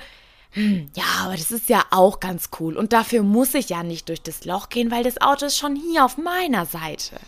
ja, 0.56 1.04
aber 1.24 1.34
das 1.34 1.50
ist 1.50 1.70
ja 1.70 1.84
auch 1.90 2.20
ganz 2.20 2.50
cool. 2.60 2.78
Und 2.78 2.94
dafür 2.94 3.24
muss 3.24 3.56
ich 3.56 3.70
ja 3.70 3.82
nicht 3.82 4.10
durch 4.10 4.22
das 4.22 4.46
Loch 4.46 4.70
gehen, 4.70 4.92
weil 4.92 5.04
das 5.04 5.20
Auto 5.20 5.48
ist 5.48 5.58
schon 5.58 5.76
hier 5.76 6.06
auf 6.06 6.18
meiner 6.18 6.66
Seite. 6.68 7.20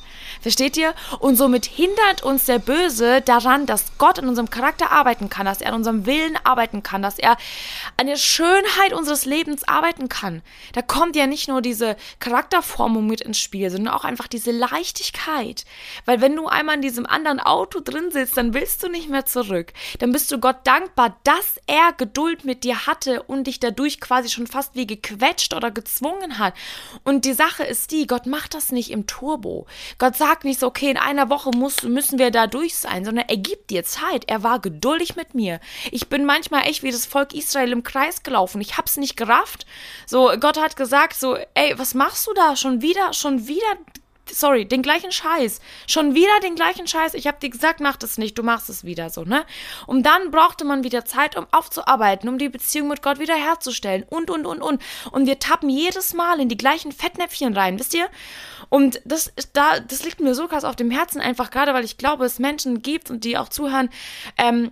Versteht 0.42 0.78
ihr? 0.78 0.94
Und 1.20 1.36
somit 1.36 1.66
hindert 1.66 2.22
uns 2.24 2.46
der 2.46 2.60
Böse 2.60 3.22
daran, 3.22 3.66
dass 3.66 3.98
Gott 3.98 4.20
in 4.20 4.28
unserem 4.28 4.50
Charakter 4.52 4.92
arbeiten 4.92 5.30
kann, 5.30 5.46
dass 5.46 5.62
er 5.62 5.70
an 5.70 5.76
unserem 5.76 6.06
Willen 6.06 6.38
arbeiten 6.44 6.84
kann, 6.84 7.02
dass 7.02 7.18
er 7.18 7.38
an 7.98 8.06
der 8.06 8.18
Schönheit 8.18 8.94
unseres 8.94 9.26
Lebens 9.26 9.68
arbeiten 9.68 10.08
kann. 10.08 10.44
Da 10.74 10.84
kommt 10.84 11.16
ja 11.16 11.26
nicht 11.26 11.48
nur 11.48 11.62
diese 11.62 11.96
Charakterformung 12.20 13.08
mit 13.08 13.22
ins 13.22 13.40
Spiel, 13.40 13.72
sondern 13.72 13.94
auch 13.94 14.04
einfach 14.04 14.28
diese 14.28 14.52
Leichtigkeit. 14.52 15.66
Weil 16.06 16.22
wenn 16.22 16.36
du 16.36 16.48
einmal 16.48 16.76
in 16.76 16.82
diesem 16.82 17.08
anderen 17.08 17.40
Auto 17.40 17.80
drin 17.80 18.12
sitzt, 18.12 18.38
dann 18.38 18.54
willst 18.54 18.84
du 18.84 18.90
nicht 18.90 19.10
mehr 19.10 19.26
zurück. 19.26 19.74
Dann 19.98 20.12
bist 20.12 20.32
du 20.32 20.38
Gott 20.38 20.58
dankbar, 20.64 21.18
dass 21.24 21.56
er 21.66 21.92
Geduld 21.94 22.46
mit 22.46 22.64
dir 22.64 22.86
hatte 22.86 23.15
und 23.24 23.46
dich 23.48 23.60
dadurch 23.60 24.00
quasi 24.00 24.30
schon 24.30 24.48
fast 24.48 24.76
wie 24.76 24.88
gequetscht 24.88 25.54
oder 25.54 25.72
gezwungen 25.72 26.38
hat. 26.38 26.54
Und 27.04 27.26
die 27.26 27.34
Sache 27.34 27.64
ist 27.64 27.92
die, 27.92 28.08
Gott 28.08 28.26
macht 28.26 28.54
das 28.54 28.72
nicht 28.72 28.92
im 28.92 29.08
Turbo. 29.08 29.68
Gott 29.98 30.16
sagt 30.16 30.44
nicht 30.44 30.60
so, 30.60 30.68
okay, 30.68 30.90
in 30.90 30.98
einer 30.98 31.30
Woche 31.30 31.52
muss, 31.52 31.84
müssen 31.84 32.20
wir 32.20 32.32
da 32.32 32.48
durch 32.48 32.76
sein, 32.76 33.06
sondern 33.06 33.26
er 33.28 33.38
gibt 33.38 33.70
dir 33.70 33.84
Zeit. 33.84 34.26
Er 34.28 34.44
war 34.44 34.60
geduldig 34.60 35.16
mit 35.16 35.34
mir. 35.36 35.60
Ich 35.92 36.08
bin 36.10 36.26
manchmal 36.26 36.68
echt 36.68 36.84
wie 36.84 36.92
das 36.92 37.06
Volk 37.06 37.34
Israel 37.34 37.72
im 37.72 37.84
Kreis 37.84 38.24
gelaufen. 38.24 38.62
Ich 38.62 38.78
hab's 38.78 38.98
nicht 38.98 39.18
gerafft. 39.18 39.66
So, 40.06 40.32
Gott 40.40 40.60
hat 40.60 40.76
gesagt 40.76 41.16
so, 41.16 41.38
ey, 41.54 41.78
was 41.78 41.94
machst 41.94 42.28
du 42.28 42.34
da? 42.34 42.56
Schon 42.56 42.82
wieder, 42.82 43.14
schon 43.14 43.48
wieder 43.48 43.78
sorry, 44.32 44.66
den 44.66 44.82
gleichen 44.82 45.12
Scheiß. 45.12 45.60
Schon 45.88 46.16
wieder 46.16 46.40
den 46.42 46.56
gleichen 46.56 46.88
Scheiß. 46.88 47.14
Ich 47.14 47.28
habe 47.28 47.40
dir 47.40 47.50
gesagt, 47.50 47.80
mach 47.80 47.96
das 47.98 48.18
nicht, 48.18 48.38
du 48.38 48.44
machst 48.44 48.70
es 48.70 48.84
wieder 48.84 49.10
so, 49.10 49.24
ne? 49.24 49.46
Und 49.88 50.04
dann 50.04 50.32
brauchte 50.32 50.66
man 50.66 50.84
wieder 50.84 51.06
Zeit, 51.06 51.38
um 51.38 51.48
aufzuarbeiten, 51.52 52.30
um 52.30 52.38
die 52.38 52.50
Beziehung 52.50 52.88
mit 52.88 53.02
Gott 53.02 53.20
wiederherzustellen 53.20 54.04
und, 54.04 54.30
und, 54.30 54.46
und, 54.46 54.62
und. 54.62 54.82
Und 55.12 55.28
wir 55.28 55.40
tappen 55.40 55.70
jedes 55.70 56.14
Mal 56.14 56.40
in 56.40 56.50
die 56.50 56.58
gleichen 56.58 56.92
Fettnäpfchen 56.92 57.56
rein, 57.56 57.80
wisst 57.80 57.94
ihr? 57.94 58.08
Und 58.70 59.02
das, 59.06 59.32
da, 59.54 59.80
das 59.80 60.04
liegt 60.04 60.20
mir 60.20 60.36
so 60.36 60.48
krass 60.48 60.64
auf 60.64 60.76
dem 60.76 60.92
Herzen, 60.92 61.22
einfach 61.22 61.52
gerade, 61.52 61.74
weil 61.74 61.86
ich 61.86 61.98
glaube, 61.98 62.26
es 62.26 62.40
Menschen 62.40 62.82
gibt 62.82 63.10
und 63.10 63.24
die 63.24 63.38
auch 63.38 63.50
zuhören, 63.50 63.90
ähm, 64.38 64.72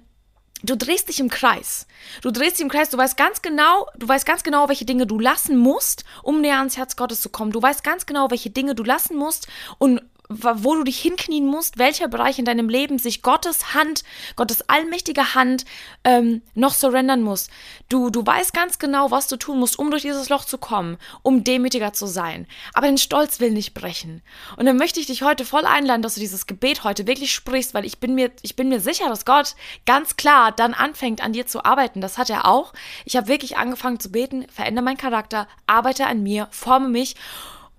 du 0.63 0.75
drehst 0.75 1.09
dich 1.09 1.19
im 1.19 1.29
Kreis. 1.29 1.85
Du 2.21 2.31
drehst 2.31 2.57
dich 2.57 2.63
im 2.63 2.69
Kreis, 2.69 2.89
du 2.89 2.97
weißt 2.97 3.17
ganz 3.17 3.41
genau, 3.41 3.87
du 3.97 4.07
weißt 4.07 4.25
ganz 4.25 4.43
genau, 4.43 4.69
welche 4.69 4.85
Dinge 4.85 5.05
du 5.05 5.19
lassen 5.19 5.57
musst, 5.57 6.05
um 6.23 6.41
näher 6.41 6.57
ans 6.57 6.77
Herz 6.77 6.95
Gottes 6.95 7.21
zu 7.21 7.29
kommen. 7.29 7.51
Du 7.51 7.61
weißt 7.61 7.83
ganz 7.83 8.05
genau, 8.05 8.31
welche 8.31 8.49
Dinge 8.49 8.73
du 8.73 8.83
lassen 8.83 9.15
musst 9.15 9.47
und 9.77 10.01
wo 10.41 10.75
du 10.75 10.83
dich 10.83 10.99
hinknien 10.99 11.45
musst, 11.45 11.77
welcher 11.77 12.07
Bereich 12.07 12.39
in 12.39 12.45
deinem 12.45 12.69
Leben 12.69 12.97
sich 12.97 13.21
Gottes 13.21 13.73
Hand, 13.73 14.03
Gottes 14.35 14.69
allmächtige 14.69 15.35
Hand 15.35 15.65
ähm, 16.03 16.41
noch 16.55 16.73
surrendern 16.73 17.21
muss. 17.21 17.49
Du, 17.89 18.09
du 18.09 18.25
weißt 18.25 18.53
ganz 18.53 18.79
genau, 18.79 19.11
was 19.11 19.27
du 19.27 19.37
tun 19.37 19.59
musst, 19.59 19.77
um 19.77 19.91
durch 19.91 20.03
dieses 20.03 20.29
Loch 20.29 20.45
zu 20.45 20.57
kommen, 20.57 20.97
um 21.21 21.43
demütiger 21.43 21.93
zu 21.93 22.07
sein. 22.07 22.47
Aber 22.73 22.87
dein 22.87 22.97
Stolz 22.97 23.39
will 23.39 23.51
nicht 23.51 23.73
brechen. 23.73 24.21
Und 24.57 24.65
dann 24.65 24.77
möchte 24.77 24.99
ich 24.99 25.07
dich 25.07 25.23
heute 25.23 25.45
voll 25.45 25.65
einladen, 25.65 26.01
dass 26.01 26.15
du 26.15 26.19
dieses 26.19 26.47
Gebet 26.47 26.83
heute 26.83 27.07
wirklich 27.07 27.33
sprichst, 27.33 27.73
weil 27.73 27.85
ich 27.85 27.99
bin 27.99 28.15
mir, 28.15 28.31
ich 28.41 28.55
bin 28.55 28.69
mir 28.69 28.79
sicher, 28.79 29.09
dass 29.09 29.25
Gott 29.25 29.55
ganz 29.85 30.15
klar 30.15 30.51
dann 30.51 30.73
anfängt, 30.73 31.21
an 31.21 31.33
dir 31.33 31.45
zu 31.45 31.65
arbeiten. 31.65 32.01
Das 32.01 32.17
hat 32.17 32.29
er 32.29 32.47
auch. 32.47 32.73
Ich 33.05 33.15
habe 33.15 33.27
wirklich 33.27 33.57
angefangen 33.57 33.99
zu 33.99 34.11
beten, 34.11 34.45
verändere 34.49 34.85
meinen 34.85 34.97
Charakter, 34.97 35.47
arbeite 35.67 36.07
an 36.07 36.23
mir, 36.23 36.47
forme 36.51 36.89
mich 36.89 37.15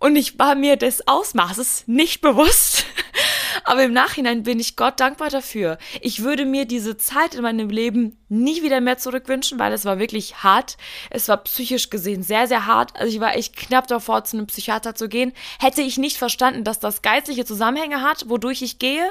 und 0.04 0.16
ich 0.16 0.38
war 0.38 0.54
mir 0.54 0.76
des 0.76 1.08
Ausmaßes 1.08 1.84
nicht 1.86 2.20
bewusst. 2.20 2.84
Aber 3.64 3.84
im 3.84 3.94
Nachhinein 3.94 4.42
bin 4.42 4.60
ich 4.60 4.76
Gott 4.76 5.00
dankbar 5.00 5.30
dafür. 5.30 5.78
Ich 6.02 6.22
würde 6.22 6.44
mir 6.44 6.66
diese 6.66 6.98
Zeit 6.98 7.34
in 7.34 7.40
meinem 7.40 7.70
Leben 7.70 8.18
nie 8.28 8.62
wieder 8.62 8.82
mehr 8.82 8.98
zurückwünschen, 8.98 9.58
weil 9.58 9.72
es 9.72 9.86
war 9.86 9.98
wirklich 9.98 10.42
hart. 10.42 10.76
Es 11.08 11.28
war 11.28 11.38
psychisch 11.38 11.88
gesehen 11.88 12.22
sehr, 12.22 12.46
sehr 12.48 12.66
hart. 12.66 12.94
Also 12.96 13.14
ich 13.14 13.20
war 13.20 13.34
echt 13.34 13.56
knapp 13.56 13.86
davor, 13.86 14.24
zu 14.24 14.36
einem 14.36 14.46
Psychiater 14.46 14.94
zu 14.94 15.08
gehen. 15.08 15.32
Hätte 15.58 15.80
ich 15.80 15.96
nicht 15.96 16.18
verstanden, 16.18 16.64
dass 16.64 16.80
das 16.80 17.00
geistliche 17.00 17.46
Zusammenhänge 17.46 18.02
hat, 18.02 18.28
wodurch 18.28 18.60
ich 18.60 18.78
gehe 18.78 19.10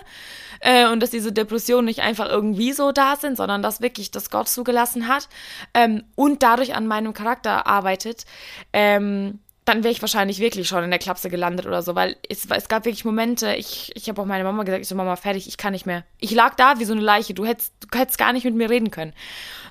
äh, 0.59 0.87
und 0.87 0.99
dass 0.99 1.09
diese 1.09 1.31
Depressionen 1.31 1.85
nicht 1.85 2.01
einfach 2.01 2.29
irgendwie 2.29 2.71
so 2.71 2.91
da 2.91 3.15
sind, 3.15 3.35
sondern 3.35 3.63
dass 3.63 3.81
wirklich 3.81 4.11
das 4.11 4.29
Gott 4.29 4.47
zugelassen 4.47 5.07
hat 5.07 5.27
ähm, 5.73 6.03
und 6.13 6.43
dadurch 6.43 6.75
an 6.75 6.85
meinem 6.85 7.15
Charakter 7.15 7.65
arbeitet. 7.65 8.25
Ähm, 8.73 9.39
dann 9.65 9.83
wäre 9.83 9.91
ich 9.91 10.01
wahrscheinlich 10.01 10.39
wirklich 10.39 10.67
schon 10.67 10.83
in 10.83 10.89
der 10.89 10.99
Klapse 10.99 11.29
gelandet 11.29 11.65
oder 11.65 11.81
so, 11.81 11.95
weil 11.95 12.17
es, 12.29 12.45
es 12.49 12.67
gab 12.67 12.85
wirklich 12.85 13.05
Momente, 13.05 13.55
ich, 13.55 13.91
ich 13.95 14.09
habe 14.09 14.21
auch 14.21 14.25
meine 14.25 14.43
Mama 14.43 14.63
gesagt, 14.63 14.81
ich 14.81 14.87
so, 14.87 14.95
Mama, 14.95 15.15
fertig, 15.15 15.47
ich 15.47 15.57
kann 15.57 15.73
nicht 15.73 15.85
mehr. 15.85 16.03
Ich 16.19 16.31
lag 16.31 16.55
da 16.55 16.79
wie 16.79 16.85
so 16.85 16.93
eine 16.93 17.01
Leiche, 17.01 17.33
du 17.33 17.45
hättest, 17.45 17.73
du 17.79 17.97
hättest 17.97 18.17
gar 18.17 18.33
nicht 18.33 18.43
mit 18.43 18.55
mir 18.55 18.69
reden 18.69 18.91
können. 18.91 19.13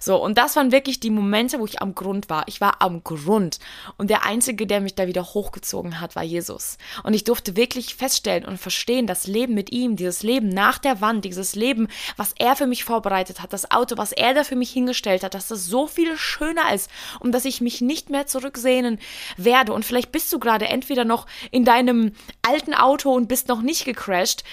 So, 0.01 0.17
und 0.17 0.37
das 0.37 0.57
waren 0.57 0.73
wirklich 0.73 0.99
die 0.99 1.11
Momente, 1.11 1.61
wo 1.61 1.65
ich 1.65 1.81
am 1.81 1.95
Grund 1.95 2.29
war. 2.29 2.43
Ich 2.49 2.61
war 2.61 2.83
am 2.83 3.05
Grund. 3.05 3.61
Und 3.99 4.11
der 4.11 4.27
Einzige, 4.27 4.67
der 4.67 4.81
mich 4.81 4.97
da 4.97 5.07
wieder 5.07 5.23
hochgezogen 5.23 6.01
hat, 6.01 6.17
war 6.17 6.25
Jesus. 6.25 6.77
Und 7.05 7.15
ich 7.15 7.23
durfte 7.23 7.55
wirklich 7.55 7.95
feststellen 7.95 8.45
und 8.45 8.59
verstehen, 8.59 9.07
das 9.07 9.29
Leben 9.29 9.55
mit 9.55 9.71
ihm, 9.71 9.95
dieses 9.95 10.25
Leben 10.25 10.49
nach 10.49 10.79
der 10.79 11.01
Wand, 11.01 11.25
dieses 11.25 11.55
Leben, 11.55 11.87
was 12.17 12.35
er 12.37 12.57
für 12.57 12.67
mich 12.67 12.83
vorbereitet 12.83 13.41
hat, 13.41 13.53
das 13.53 13.71
Auto, 13.71 13.97
was 13.97 14.11
er 14.11 14.35
da 14.35 14.43
für 14.43 14.57
mich 14.57 14.73
hingestellt 14.73 15.23
hat, 15.23 15.35
dass 15.35 15.47
das 15.47 15.67
so 15.67 15.87
viel 15.87 16.17
schöner 16.17 16.75
ist 16.75 16.91
und 17.21 17.33
dass 17.33 17.45
ich 17.45 17.61
mich 17.61 17.81
nicht 17.81 18.11
mehr 18.11 18.27
zurücksehnen 18.27 18.99
werde. 19.37 19.73
Und 19.73 19.82
vielleicht 19.83 20.13
bist 20.13 20.33
du 20.33 20.39
gerade 20.39 20.67
entweder 20.67 21.05
noch 21.05 21.27
in 21.51 21.65
deinem 21.65 22.13
alten 22.43 22.75
Auto 22.75 23.13
und 23.13 23.29
bist 23.29 23.49
noch 23.49 23.63
nicht 23.63 23.85
gecrashed. 23.85 24.45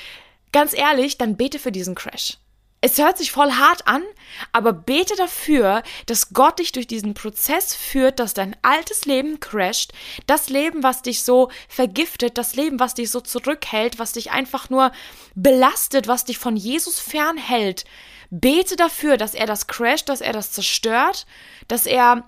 Ganz 0.52 0.74
ehrlich, 0.74 1.18
dann 1.18 1.38
bete 1.38 1.60
für 1.60 1.72
diesen 1.72 1.96
Crash. 1.96 2.38
Es 2.82 2.98
hört 2.98 3.18
sich 3.18 3.34
voll 3.34 3.52
hart 3.52 3.88
an, 3.88 4.04
aber 4.54 4.72
bete 4.72 5.16
dafür, 5.18 5.84
dass 6.06 6.34
Gott 6.34 6.60
dich 6.60 6.72
durch 6.72 6.88
diesen 6.88 7.14
Prozess 7.14 7.76
führt, 7.76 8.20
dass 8.20 8.34
dein 8.34 8.56
altes 8.62 9.04
Leben 9.04 9.42
crasht, 9.42 9.92
das 10.28 10.48
Leben, 10.48 10.82
was 10.82 11.02
dich 11.02 11.24
so 11.24 11.50
vergiftet, 11.68 12.38
das 12.38 12.56
Leben, 12.56 12.80
was 12.80 12.94
dich 12.94 13.12
so 13.12 13.20
zurückhält, 13.20 14.00
was 14.00 14.14
dich 14.14 14.32
einfach 14.32 14.70
nur 14.70 14.94
belastet, 15.36 16.08
was 16.08 16.24
dich 16.24 16.38
von 16.38 16.56
Jesus 16.56 17.00
fernhält. 17.00 17.84
Bete 18.30 18.78
dafür, 18.78 19.18
dass 19.18 19.34
er 19.34 19.46
das 19.46 19.68
crasht, 19.68 20.08
dass 20.08 20.22
er 20.22 20.32
das 20.32 20.54
zerstört, 20.54 21.26
dass 21.68 21.86
er 21.86 22.24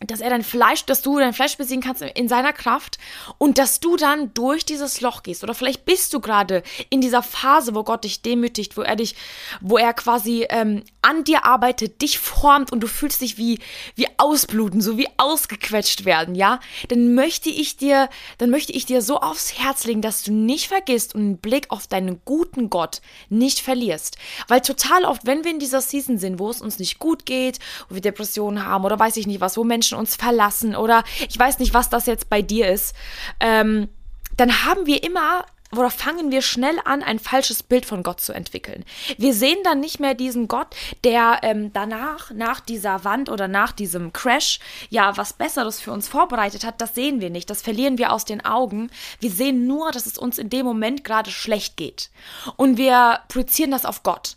dass 0.00 0.20
er 0.20 0.30
dein 0.30 0.42
Fleisch, 0.42 0.84
dass 0.84 1.02
du 1.02 1.18
dein 1.18 1.32
Fleisch 1.32 1.56
besiegen 1.56 1.82
kannst 1.82 2.02
in 2.02 2.28
seiner 2.28 2.52
Kraft 2.52 2.98
und 3.38 3.58
dass 3.58 3.80
du 3.80 3.96
dann 3.96 4.34
durch 4.34 4.64
dieses 4.64 5.00
Loch 5.00 5.22
gehst. 5.22 5.44
Oder 5.44 5.54
vielleicht 5.54 5.84
bist 5.84 6.12
du 6.12 6.20
gerade 6.20 6.62
in 6.90 7.00
dieser 7.00 7.22
Phase, 7.22 7.74
wo 7.74 7.84
Gott 7.84 8.04
dich 8.04 8.22
demütigt, 8.22 8.76
wo 8.76 8.82
er 8.82 8.96
dich, 8.96 9.14
wo 9.60 9.78
er 9.78 9.94
quasi 9.94 10.46
ähm, 10.50 10.82
an 11.02 11.24
dir 11.24 11.44
arbeitet, 11.44 12.02
dich 12.02 12.18
formt 12.18 12.72
und 12.72 12.80
du 12.80 12.86
fühlst 12.86 13.20
dich 13.20 13.38
wie, 13.38 13.60
wie 13.94 14.08
ausbluten, 14.16 14.80
so 14.80 14.98
wie 14.98 15.08
ausgequetscht 15.16 16.04
werden, 16.04 16.34
ja? 16.34 16.60
Dann 16.88 17.14
möchte 17.14 17.50
ich 17.50 17.76
dir, 17.76 18.08
dann 18.38 18.50
möchte 18.50 18.72
ich 18.72 18.86
dir 18.86 19.00
so 19.00 19.20
aufs 19.20 19.58
Herz 19.58 19.84
legen, 19.84 20.02
dass 20.02 20.22
du 20.22 20.32
nicht 20.32 20.68
vergisst 20.68 21.14
und 21.14 21.20
einen 21.20 21.38
Blick 21.38 21.66
auf 21.70 21.86
deinen 21.86 22.20
guten 22.24 22.68
Gott 22.68 23.00
nicht 23.28 23.60
verlierst. 23.60 24.16
Weil 24.48 24.60
total 24.60 25.04
oft, 25.04 25.26
wenn 25.26 25.44
wir 25.44 25.50
in 25.50 25.58
dieser 25.58 25.80
Season 25.80 26.18
sind, 26.18 26.38
wo 26.38 26.50
es 26.50 26.60
uns 26.60 26.78
nicht 26.78 26.98
gut 26.98 27.26
geht, 27.26 27.58
wo 27.88 27.94
wir 27.94 28.02
Depressionen 28.02 28.64
haben 28.66 28.84
oder 28.84 28.98
weiß 28.98 29.16
ich 29.16 29.26
nicht 29.26 29.40
was, 29.40 29.56
wo 29.56 29.64
Menschen 29.64 29.83
Menschen 29.84 29.98
uns 29.98 30.16
verlassen 30.16 30.74
oder 30.76 31.04
ich 31.28 31.38
weiß 31.38 31.58
nicht, 31.58 31.74
was 31.74 31.90
das 31.90 32.06
jetzt 32.06 32.30
bei 32.30 32.40
dir 32.40 32.68
ist, 32.68 32.94
ähm, 33.40 33.88
dann 34.36 34.64
haben 34.64 34.86
wir 34.86 35.02
immer 35.04 35.44
oder 35.72 35.90
fangen 35.90 36.30
wir 36.30 36.40
schnell 36.40 36.78
an, 36.84 37.02
ein 37.02 37.18
falsches 37.18 37.64
Bild 37.64 37.84
von 37.84 38.04
Gott 38.04 38.20
zu 38.20 38.32
entwickeln. 38.32 38.84
Wir 39.18 39.34
sehen 39.34 39.58
dann 39.64 39.80
nicht 39.80 39.98
mehr 39.98 40.14
diesen 40.14 40.46
Gott, 40.46 40.68
der 41.02 41.40
ähm, 41.42 41.72
danach, 41.72 42.30
nach 42.30 42.60
dieser 42.60 43.02
Wand 43.02 43.28
oder 43.28 43.48
nach 43.48 43.72
diesem 43.72 44.12
Crash, 44.12 44.60
ja, 44.88 45.16
was 45.16 45.32
Besseres 45.32 45.80
für 45.80 45.90
uns 45.90 46.06
vorbereitet 46.06 46.64
hat. 46.64 46.80
Das 46.80 46.94
sehen 46.94 47.20
wir 47.20 47.28
nicht. 47.28 47.50
Das 47.50 47.60
verlieren 47.60 47.98
wir 47.98 48.12
aus 48.12 48.24
den 48.24 48.44
Augen. 48.44 48.88
Wir 49.18 49.32
sehen 49.32 49.66
nur, 49.66 49.90
dass 49.90 50.06
es 50.06 50.16
uns 50.16 50.38
in 50.38 50.48
dem 50.48 50.64
Moment 50.64 51.02
gerade 51.02 51.32
schlecht 51.32 51.76
geht. 51.76 52.10
Und 52.54 52.78
wir 52.78 53.18
projizieren 53.26 53.72
das 53.72 53.84
auf 53.84 54.04
Gott. 54.04 54.36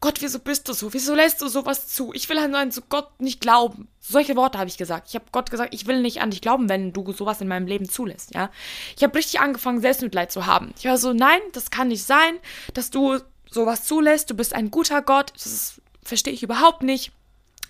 Gott, 0.00 0.22
wieso 0.22 0.38
bist 0.38 0.66
du 0.66 0.72
so? 0.72 0.94
Wieso 0.94 1.14
lässt 1.14 1.42
du 1.42 1.48
sowas 1.48 1.88
zu? 1.88 2.14
Ich 2.14 2.26
will 2.30 2.38
an 2.38 2.70
so 2.70 2.80
Gott 2.88 3.20
nicht 3.20 3.42
glauben. 3.42 3.86
Solche 4.00 4.34
Worte 4.34 4.58
habe 4.58 4.68
ich 4.68 4.78
gesagt. 4.78 5.08
Ich 5.08 5.14
habe 5.14 5.26
Gott 5.30 5.50
gesagt, 5.50 5.74
ich 5.74 5.86
will 5.86 6.00
nicht 6.00 6.22
an 6.22 6.30
dich 6.30 6.40
glauben, 6.40 6.68
wenn 6.68 6.92
du 6.92 7.12
sowas 7.12 7.40
in 7.40 7.48
meinem 7.48 7.66
Leben 7.66 7.88
zulässt, 7.88 8.34
ja. 8.34 8.50
Ich 8.96 9.02
habe 9.02 9.16
richtig 9.16 9.40
angefangen, 9.40 9.80
Selbstmitleid 9.80 10.32
zu 10.32 10.46
haben. 10.46 10.72
Ich 10.78 10.86
war 10.86 10.96
so, 10.96 11.12
nein, 11.12 11.40
das 11.52 11.70
kann 11.70 11.88
nicht 11.88 12.04
sein, 12.04 12.38
dass 12.74 12.90
du 12.90 13.18
sowas 13.50 13.84
zulässt. 13.84 14.30
Du 14.30 14.34
bist 14.34 14.54
ein 14.54 14.70
guter 14.70 15.02
Gott. 15.02 15.32
Das 15.34 15.80
verstehe 16.02 16.32
ich 16.32 16.42
überhaupt 16.42 16.82
nicht. 16.82 17.12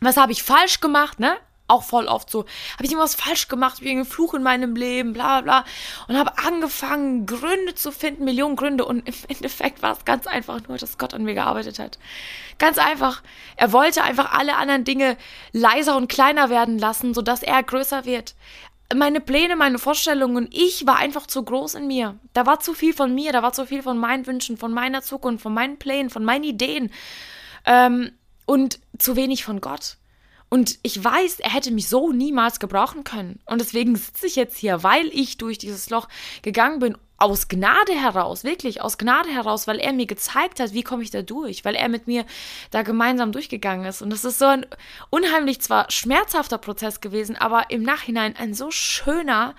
Was 0.00 0.16
habe 0.16 0.32
ich 0.32 0.42
falsch 0.42 0.80
gemacht, 0.80 1.18
ne? 1.20 1.36
Auch 1.70 1.82
voll 1.82 2.06
oft 2.06 2.30
so, 2.30 2.40
habe 2.74 2.84
ich 2.84 2.90
irgendwas 2.90 3.14
falsch 3.14 3.48
gemacht, 3.48 3.80
wie 3.80 3.90
ein 3.90 4.04
Fluch 4.04 4.34
in 4.34 4.42
meinem 4.42 4.74
Leben, 4.76 5.12
bla 5.12 5.40
bla. 5.40 5.64
Und 6.08 6.18
habe 6.18 6.38
angefangen, 6.38 7.26
Gründe 7.26 7.74
zu 7.74 7.92
finden, 7.92 8.24
Millionen 8.24 8.56
Gründe. 8.56 8.84
Und 8.84 9.06
im 9.08 9.14
Endeffekt 9.28 9.82
war 9.82 9.92
es 9.96 10.04
ganz 10.04 10.26
einfach 10.26 10.60
nur, 10.68 10.78
dass 10.78 10.98
Gott 10.98 11.14
an 11.14 11.24
mir 11.24 11.34
gearbeitet 11.34 11.78
hat. 11.78 11.98
Ganz 12.58 12.78
einfach. 12.78 13.22
Er 13.56 13.72
wollte 13.72 14.02
einfach 14.02 14.32
alle 14.32 14.56
anderen 14.56 14.84
Dinge 14.84 15.16
leiser 15.52 15.96
und 15.96 16.08
kleiner 16.08 16.50
werden 16.50 16.78
lassen, 16.78 17.14
sodass 17.14 17.42
er 17.42 17.62
größer 17.62 18.04
wird. 18.04 18.34
Meine 18.94 19.20
Pläne, 19.20 19.54
meine 19.54 19.78
Vorstellungen, 19.78 20.48
ich 20.50 20.84
war 20.84 20.96
einfach 20.96 21.28
zu 21.28 21.44
groß 21.44 21.76
in 21.76 21.86
mir. 21.86 22.18
Da 22.32 22.44
war 22.44 22.58
zu 22.58 22.74
viel 22.74 22.92
von 22.92 23.14
mir, 23.14 23.32
da 23.32 23.40
war 23.42 23.52
zu 23.52 23.64
viel 23.64 23.84
von 23.84 23.98
meinen 23.98 24.26
Wünschen, 24.26 24.56
von 24.56 24.72
meiner 24.72 25.00
Zukunft, 25.00 25.44
von 25.44 25.54
meinen 25.54 25.78
Plänen, 25.78 26.10
von 26.10 26.24
meinen 26.24 26.42
Ideen. 26.42 26.90
Ähm, 27.64 28.10
und 28.46 28.80
zu 28.98 29.14
wenig 29.14 29.44
von 29.44 29.60
Gott. 29.60 29.96
Und 30.50 30.78
ich 30.82 31.02
weiß, 31.02 31.40
er 31.40 31.54
hätte 31.54 31.70
mich 31.70 31.88
so 31.88 32.12
niemals 32.12 32.58
gebrauchen 32.58 33.04
können. 33.04 33.38
Und 33.46 33.60
deswegen 33.60 33.94
sitze 33.94 34.26
ich 34.26 34.34
jetzt 34.34 34.58
hier, 34.58 34.82
weil 34.82 35.06
ich 35.06 35.38
durch 35.38 35.58
dieses 35.58 35.90
Loch 35.90 36.08
gegangen 36.42 36.80
bin, 36.80 36.98
aus 37.18 37.48
Gnade 37.48 37.92
heraus, 37.92 38.44
wirklich 38.44 38.80
aus 38.80 38.96
Gnade 38.98 39.28
heraus, 39.28 39.66
weil 39.66 39.78
er 39.78 39.92
mir 39.92 40.06
gezeigt 40.06 40.58
hat, 40.58 40.72
wie 40.72 40.82
komme 40.82 41.02
ich 41.02 41.10
da 41.10 41.20
durch, 41.20 41.64
weil 41.66 41.74
er 41.74 41.88
mit 41.88 42.06
mir 42.06 42.24
da 42.70 42.82
gemeinsam 42.82 43.30
durchgegangen 43.30 43.86
ist. 43.86 44.00
Und 44.00 44.10
das 44.10 44.24
ist 44.24 44.38
so 44.38 44.46
ein 44.46 44.66
unheimlich 45.10 45.60
zwar 45.60 45.90
schmerzhafter 45.90 46.58
Prozess 46.58 47.00
gewesen, 47.00 47.36
aber 47.36 47.70
im 47.70 47.82
Nachhinein 47.82 48.36
ein 48.36 48.54
so 48.54 48.70
schöner 48.70 49.54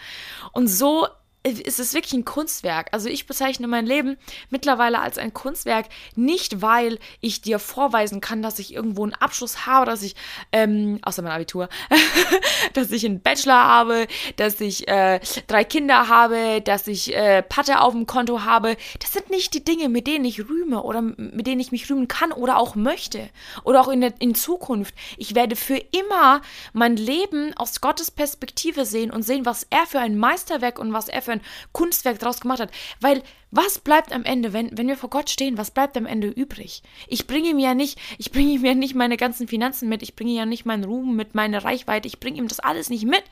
und 0.53 0.67
so 0.67 1.07
es 1.43 1.79
ist 1.79 1.93
wirklich 1.95 2.13
ein 2.13 2.25
Kunstwerk. 2.25 2.89
Also 2.91 3.09
ich 3.09 3.25
bezeichne 3.25 3.67
mein 3.67 3.87
Leben 3.87 4.17
mittlerweile 4.49 4.99
als 4.99 5.17
ein 5.17 5.33
Kunstwerk, 5.33 5.87
nicht 6.15 6.61
weil 6.61 6.99
ich 7.19 7.41
dir 7.41 7.57
vorweisen 7.57 8.21
kann, 8.21 8.43
dass 8.43 8.59
ich 8.59 8.73
irgendwo 8.73 9.03
einen 9.03 9.15
Abschluss 9.15 9.65
habe, 9.65 9.87
dass 9.87 10.03
ich, 10.03 10.15
ähm, 10.51 10.99
außer 11.01 11.23
mein 11.23 11.31
Abitur, 11.31 11.67
dass 12.73 12.91
ich 12.91 13.05
einen 13.05 13.21
Bachelor 13.21 13.55
habe, 13.55 14.07
dass 14.35 14.61
ich 14.61 14.87
äh, 14.87 15.19
drei 15.47 15.63
Kinder 15.63 16.07
habe, 16.09 16.61
dass 16.61 16.87
ich 16.87 17.15
äh, 17.15 17.41
Patte 17.41 17.81
auf 17.81 17.93
dem 17.93 18.05
Konto 18.05 18.43
habe. 18.43 18.77
Das 18.99 19.11
sind 19.11 19.31
nicht 19.31 19.55
die 19.55 19.63
Dinge, 19.63 19.89
mit 19.89 20.05
denen 20.05 20.25
ich 20.25 20.47
rühme 20.47 20.83
oder 20.83 21.01
mit 21.01 21.47
denen 21.47 21.59
ich 21.59 21.71
mich 21.71 21.89
rühmen 21.89 22.07
kann 22.07 22.31
oder 22.31 22.57
auch 22.57 22.75
möchte 22.75 23.29
oder 23.63 23.81
auch 23.81 23.87
in, 23.87 24.01
der, 24.01 24.13
in 24.19 24.35
Zukunft. 24.35 24.93
Ich 25.17 25.33
werde 25.33 25.55
für 25.55 25.77
immer 25.77 26.41
mein 26.73 26.97
Leben 26.97 27.55
aus 27.55 27.81
Gottes 27.81 28.11
Perspektive 28.11 28.85
sehen 28.85 29.09
und 29.09 29.23
sehen, 29.23 29.45
was 29.45 29.65
er 29.71 29.87
für 29.87 29.99
ein 29.99 30.17
Meisterwerk 30.17 30.77
und 30.77 30.93
was 30.93 31.09
er 31.09 31.23
für 31.23 31.30
für 31.31 31.39
ein 31.39 31.45
Kunstwerk 31.71 32.19
daraus 32.19 32.41
gemacht 32.41 32.59
hat. 32.59 32.71
Weil 32.99 33.23
was 33.51 33.79
bleibt 33.79 34.13
am 34.13 34.23
Ende, 34.23 34.53
wenn, 34.53 34.77
wenn 34.77 34.87
wir 34.87 34.97
vor 34.97 35.09
Gott 35.09 35.29
stehen, 35.29 35.57
was 35.57 35.71
bleibt 35.71 35.97
am 35.97 36.05
Ende 36.05 36.27
übrig? 36.27 36.83
Ich 37.07 37.27
bringe 37.27 37.49
ihm 37.49 37.59
ja 37.59 37.73
nicht, 37.73 37.99
ich 38.17 38.31
bringe 38.31 38.51
ihm 38.51 38.65
ja 38.65 38.73
nicht 38.73 38.95
meine 38.95 39.17
ganzen 39.17 39.47
Finanzen 39.47 39.89
mit, 39.89 40.03
ich 40.03 40.15
bringe 40.15 40.31
ja 40.31 40.45
nicht 40.45 40.65
meinen 40.65 40.83
Ruhm 40.83 41.15
mit, 41.15 41.35
meine 41.35 41.63
Reichweite, 41.63 42.07
ich 42.07 42.19
bringe 42.19 42.37
ihm 42.37 42.47
das 42.47 42.59
alles 42.59 42.89
nicht 42.89 43.05
mit. 43.05 43.23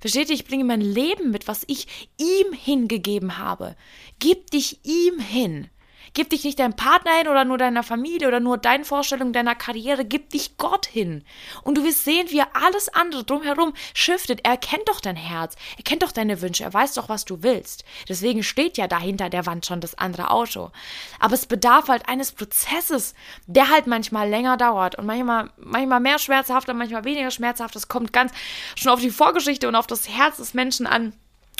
Versteht 0.00 0.30
ihr? 0.30 0.34
Ich 0.34 0.46
bringe 0.46 0.64
mein 0.64 0.80
Leben 0.80 1.30
mit, 1.30 1.46
was 1.46 1.62
ich 1.68 1.86
ihm 2.18 2.52
hingegeben 2.52 3.38
habe. 3.38 3.76
Gib 4.18 4.50
dich 4.50 4.80
ihm 4.84 5.20
hin. 5.20 5.68
Gib 6.14 6.28
dich 6.28 6.44
nicht 6.44 6.58
deinem 6.58 6.76
Partner 6.76 7.12
hin 7.12 7.28
oder 7.28 7.46
nur 7.46 7.56
deiner 7.56 7.82
Familie 7.82 8.28
oder 8.28 8.38
nur 8.38 8.58
deinen 8.58 8.84
Vorstellungen 8.84 9.32
deiner 9.32 9.54
Karriere. 9.54 10.04
Gib 10.04 10.28
dich 10.30 10.58
Gott 10.58 10.84
hin. 10.84 11.24
Und 11.62 11.78
du 11.78 11.84
wirst 11.84 12.04
sehen, 12.04 12.30
wie 12.30 12.42
alles 12.42 12.90
andere 12.90 13.24
drumherum 13.24 13.72
shiftet. 13.94 14.40
Er 14.44 14.58
kennt 14.58 14.88
doch 14.88 15.00
dein 15.00 15.16
Herz. 15.16 15.56
Er 15.78 15.84
kennt 15.84 16.02
doch 16.02 16.12
deine 16.12 16.42
Wünsche. 16.42 16.64
Er 16.64 16.74
weiß 16.74 16.94
doch, 16.94 17.08
was 17.08 17.24
du 17.24 17.42
willst. 17.42 17.84
Deswegen 18.08 18.42
steht 18.42 18.76
ja 18.76 18.88
dahinter 18.88 19.30
der 19.30 19.46
Wand 19.46 19.64
schon 19.64 19.80
das 19.80 19.96
andere 19.96 20.30
Auto. 20.30 20.70
Aber 21.18 21.34
es 21.34 21.46
bedarf 21.46 21.88
halt 21.88 22.08
eines 22.08 22.32
Prozesses, 22.32 23.14
der 23.46 23.70
halt 23.70 23.86
manchmal 23.86 24.28
länger 24.28 24.58
dauert 24.58 24.96
und 24.96 25.06
manchmal, 25.06 25.50
manchmal 25.56 26.00
mehr 26.00 26.18
schmerzhaft 26.18 26.68
und 26.68 26.76
manchmal 26.76 27.04
weniger 27.04 27.30
schmerzhaft. 27.30 27.74
Es 27.74 27.88
kommt 27.88 28.12
ganz 28.12 28.32
schon 28.76 28.92
auf 28.92 29.00
die 29.00 29.10
Vorgeschichte 29.10 29.66
und 29.66 29.76
auf 29.76 29.86
das 29.86 30.08
Herz 30.08 30.36
des 30.36 30.52
Menschen 30.52 30.86
an 30.86 31.14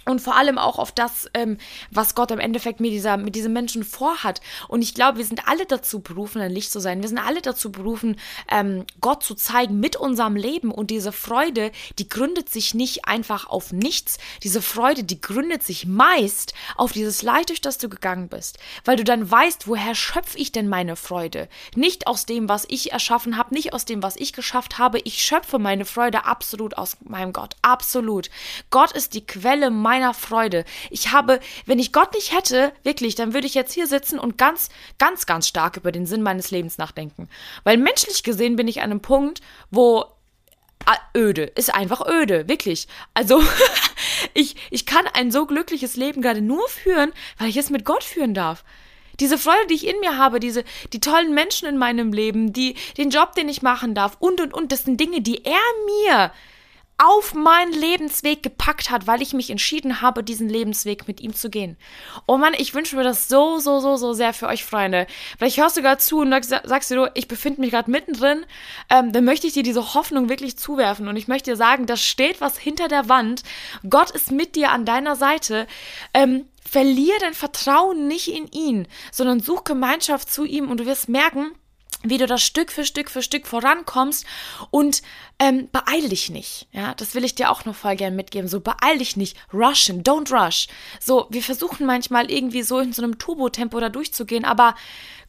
und 0.05 0.21
vor 0.21 0.37
allem 0.37 0.59
auch 0.59 0.79
auf 0.79 0.93
das, 0.93 1.29
ähm, 1.35 1.59
was 1.91 2.15
Gott 2.15 2.31
im 2.31 2.41
Endeffekt 2.41 2.81
mit, 2.81 2.93
dieser, 2.93 3.17
mit 3.17 3.35
diesem 3.37 3.53
Menschen 3.53 3.85
vorhat. 3.85 4.41
Und 4.69 4.83
ich 4.83 4.95
glaube, 4.95 5.19
wir 5.19 5.25
sind 5.25 5.49
alle 5.49 5.65
dazu 5.67 6.01
berufen, 6.01 6.43
ein 6.43 6.51
Licht 6.51 6.73
zu 6.73 6.81
sein. 6.81 7.03
Wir 7.03 7.09
sind 7.09 7.19
alle 7.19 7.41
dazu 7.41 7.71
berufen, 7.71 8.17
ähm, 8.51 8.85
Gott 9.01 9.23
zu 9.23 9.35
zeigen 9.35 9.79
mit 9.79 9.97
unserem 9.97 10.35
Leben. 10.35 10.73
Und 10.73 10.91
diese 10.91 11.13
Freude, 11.13 11.71
die 11.99 12.09
gründet 12.09 12.49
sich 12.49 12.75
nicht 12.75 13.07
einfach 13.07 13.49
auf 13.49 13.73
nichts. 13.73 14.19
Diese 14.43 14.61
Freude, 14.61 15.05
die 15.05 15.21
gründet 15.21 15.63
sich 15.63 15.87
meist 15.87 16.53
auf 16.77 16.93
dieses 16.93 17.23
Leid, 17.23 17.51
durch 17.51 17.61
das 17.61 17.79
du 17.79 17.89
gegangen 17.89 18.29
bist. 18.29 18.59
Weil 18.85 18.97
du 18.97 19.05
dann 19.05 19.31
weißt, 19.31 19.69
woher 19.69 19.95
schöpfe 19.95 20.37
ich 20.39 20.51
denn 20.51 20.69
meine 20.69 20.97
Freude? 20.97 21.49
Nicht 21.77 22.09
aus 22.09 22.27
dem, 22.27 22.49
was 22.49 22.67
ich 22.69 22.93
erschaffen 22.93 23.37
habe, 23.37 23.55
nicht 23.55 23.73
aus 23.73 23.85
dem, 23.85 24.03
was 24.03 24.17
ich 24.17 24.33
geschafft 24.33 24.79
habe. 24.79 24.99
Ich 25.01 25.23
schöpfe 25.23 25.61
meine 25.61 25.85
Freude 25.85 26.25
absolut 26.25 26.77
aus 26.77 26.97
meinem 27.05 27.33
Gott. 27.33 27.55
Absolut. 27.63 28.31
Gott 28.71 28.93
ist 28.93 29.15
die 29.15 29.25
Quelle 29.25 29.71
meiner 29.71 29.92
meiner 29.93 30.15
Freude. 30.15 30.65
Ich 30.89 31.13
habe, 31.13 31.39
wenn 31.67 31.79
ich 31.79 31.93
Gott 31.93 32.15
nicht 32.15 32.35
hätte, 32.35 32.73
wirklich, 32.83 33.15
dann 33.15 33.35
würde 33.35 33.47
ich 33.47 33.53
jetzt 33.53 33.75
hier 33.75 33.87
sitzen 33.87 34.19
und 34.19 34.39
ganz, 34.39 34.71
ganz, 34.97 35.27
ganz 35.27 35.47
stark 35.47 35.77
über 35.77 35.93
den 35.93 36.07
Sinn 36.07 36.23
meines 36.23 36.51
Lebens 36.51 36.79
nachdenken. 36.79 37.29
Weil 37.63 37.77
menschlich 37.77 38.23
gesehen 38.23 38.57
bin 38.57 38.69
ich 38.69 38.81
an 38.81 38.91
einem 38.91 39.03
Punkt, 39.03 39.43
wo 39.71 40.07
öde, 41.15 41.43
ist 41.43 41.75
einfach 41.75 42.07
öde, 42.09 42.49
wirklich. 42.49 42.89
Also 43.13 43.43
ich, 44.35 44.57
ich 44.71 44.87
kann 44.87 45.07
ein 45.13 45.31
so 45.31 45.45
glückliches 45.45 45.95
Leben 45.97 46.23
gerade 46.23 46.41
nur 46.41 46.67
führen, 46.69 47.13
weil 47.37 47.51
ich 47.51 47.59
es 47.59 47.69
mit 47.69 47.85
Gott 47.85 48.03
führen 48.03 48.33
darf. 48.33 48.65
Diese 49.21 49.37
Freude, 49.37 49.67
die 49.69 49.75
ich 49.75 49.87
in 49.87 50.01
mir 50.01 50.17
habe, 50.17 50.41
diese, 50.41 50.65
die 50.95 51.01
tollen 51.01 51.35
Menschen 51.35 51.69
in 51.69 51.77
meinem 51.77 52.15
Leben, 52.15 52.55
die, 52.55 52.77
den 52.97 53.11
Job, 53.11 53.35
den 53.35 53.51
ich 53.51 53.61
machen 53.61 53.95
darf 53.95 54.17
und 54.21 54.41
und 54.41 54.55
und, 54.55 54.73
das 54.73 54.85
sind 54.85 54.99
Dinge, 54.99 55.21
die 55.21 55.45
er 55.45 55.61
mir 56.07 56.33
auf 57.03 57.35
meinen 57.35 57.73
Lebensweg 57.73 58.43
gepackt 58.43 58.91
hat, 58.91 59.09
weil 59.09 59.23
ich 59.23 59.33
mich 59.33 59.51
entschieden 59.51 60.01
habe, 60.01 60.23
diesen 60.23 60.49
Lebensweg 60.49 61.09
mit 61.09 61.21
ihm 61.21 61.35
zu 61.35 61.51
gehen. 61.51 61.77
Oh 62.27 62.37
Mann, 62.37 62.55
ich 62.57 62.75
wünsche 62.75 62.95
mir 62.95 63.03
das 63.03 63.29
so, 63.29 63.59
so, 63.59 63.81
so, 63.81 63.97
so 63.97 64.13
sehr 64.13 64.33
für 64.33 64.47
euch, 64.47 64.65
Freunde. 64.65 65.09
Vielleicht 65.37 65.59
hörst 65.59 65.77
du 65.77 65.83
gerade 65.83 65.99
zu 65.99 66.21
und 66.21 66.45
sagst 66.45 66.91
du, 66.93 67.11
ich 67.15 67.27
befinde 67.27 67.61
mich 67.61 67.73
gerade 67.73 67.91
mittendrin, 67.91 68.47
ähm, 68.89 69.13
dann 69.13 69.25
möchte 69.25 69.49
ich 69.49 69.53
dir 69.53 69.65
diese 69.65 69.95
Hoffnung 69.95 70.29
wirklich 70.29 70.57
zuwerfen 70.57 71.09
und 71.09 71.17
ich 71.17 71.27
möchte 71.27 71.51
dir 71.51 71.57
sagen, 71.57 71.87
da 71.87 71.97
steht 71.97 72.41
was 72.41 72.57
hinter 72.57 72.87
der 72.87 73.09
Wand. 73.09 73.43
Gott 73.89 74.13
ist 74.13 74.31
mit 74.31 74.55
dir 74.55 74.71
an 74.71 74.85
deiner 74.85 75.17
Seite. 75.17 75.67
Ähm, 76.15 76.47
verlier 76.69 77.15
dein 77.21 77.35
Vertrauen 77.35 78.07
nicht 78.07 78.29
in 78.29 78.47
ihn, 78.53 78.87
sondern 79.11 79.41
such 79.41 79.65
Gemeinschaft 79.65 80.33
zu 80.33 80.45
ihm 80.45 80.71
und 80.71 80.79
du 80.79 80.87
wirst 80.87 81.09
merken, 81.09 81.53
wie 82.03 82.19
du 82.19 82.27
da 82.27 82.39
Stück 82.39 82.73
für 82.73 82.85
Stück 82.85 83.11
für 83.11 83.23
Stück 83.23 83.47
vorankommst 83.47 84.27
und 84.71 85.03
ähm, 85.39 85.69
beeil 85.73 86.09
dich 86.09 86.31
nicht. 86.31 86.67
Ja, 86.73 86.95
das 86.95 87.15
will 87.15 87.25
ich 87.25 87.35
dir 87.35 87.51
auch 87.51 87.65
noch 87.65 87.75
voll 87.75 87.97
gern 87.97 88.17
mitgeben. 88.17 88.49
So 88.49 88.61
beeil 88.61 88.99
dich 88.99 89.17
nicht, 89.17 89.37
rushen, 89.53 90.03
don't 90.03 90.33
rush. 90.33 90.69
So, 91.01 91.27
wir 91.31 91.43
versuchen 91.43 91.87
manchmal 91.87 92.31
irgendwie 92.31 92.63
so 92.63 92.79
in 92.79 92.93
so 92.93 93.03
einem 93.03 93.19
Turbo-Tempo 93.19 93.79
da 93.81 93.89
durchzugehen, 93.89 94.45
aber 94.45 94.75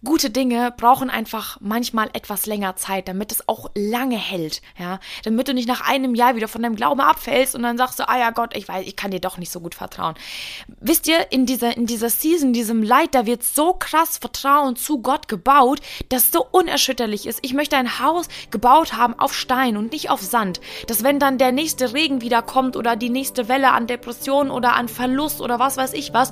gute 0.04 0.30
Dinge 0.30 0.74
brauchen 0.76 1.10
einfach 1.10 1.58
manchmal 1.62 2.10
etwas 2.14 2.46
länger 2.46 2.76
Zeit, 2.76 3.08
damit 3.08 3.32
es 3.32 3.48
auch 3.48 3.72
lange 3.76 4.18
hält, 4.18 4.62
ja, 4.78 5.00
damit 5.24 5.48
du 5.48 5.54
nicht 5.54 5.68
nach 5.68 5.88
einem 5.88 6.16
Jahr 6.16 6.36
wieder 6.36 6.48
von 6.48 6.62
deinem 6.62 6.76
Glauben 6.76 7.00
abfällst 7.00 7.56
und 7.56 7.64
dann 7.64 7.78
sagst 7.78 8.00
du, 8.00 8.08
ah 8.08 8.18
ja 8.18 8.32
Gott, 8.32 8.56
ich 8.56 8.68
weiß, 8.68 8.86
ich 8.86 8.96
kann 8.96 9.12
dir 9.12 9.22
doch 9.22 9.38
nicht 9.38 9.52
so 9.52 9.62
gut 9.62 9.76
vertrauen. 9.76 10.16
Wisst 10.80 11.08
ihr, 11.08 11.32
in 11.32 11.46
dieser, 11.46 11.76
in 11.78 11.86
dieser 11.86 12.10
Season, 12.10 12.54
diesem 12.54 12.84
Leid, 12.84 13.16
da 13.16 13.26
wird 13.26 13.44
so 13.44 13.74
krass 13.74 14.18
Vertrauen 14.18 14.76
zu 14.76 15.02
Gott 15.02 15.28
gebaut, 15.28 15.80
das 16.10 16.32
so 16.32 16.46
unerschütterlich 16.52 17.26
ist. 17.26 17.40
Ich 17.42 17.54
möchte 17.54 17.78
ein 17.78 18.00
Haus 18.00 18.28
gebaut 18.52 18.94
haben 18.94 19.18
auf 19.18 19.34
Stein 19.34 19.78
und 19.78 19.92
nicht 19.92 20.10
auf 20.10 20.22
Sand, 20.22 20.60
dass 20.88 21.04
wenn 21.04 21.20
dann 21.20 21.38
der 21.38 21.52
nächste 21.52 21.94
Regen 21.94 22.22
wieder 22.22 22.42
kommt 22.42 22.76
oder 22.76 22.96
die 22.96 23.10
nächste 23.10 23.48
Welle 23.48 23.72
an 23.72 23.88
Depression 23.88 24.52
oder 24.52 24.76
an 24.76 24.90
Verlust 24.90 25.40
oder 25.42 25.60
was 25.60 25.78
weiß 25.78 25.94
ich 25.94 26.14
was, 26.14 26.32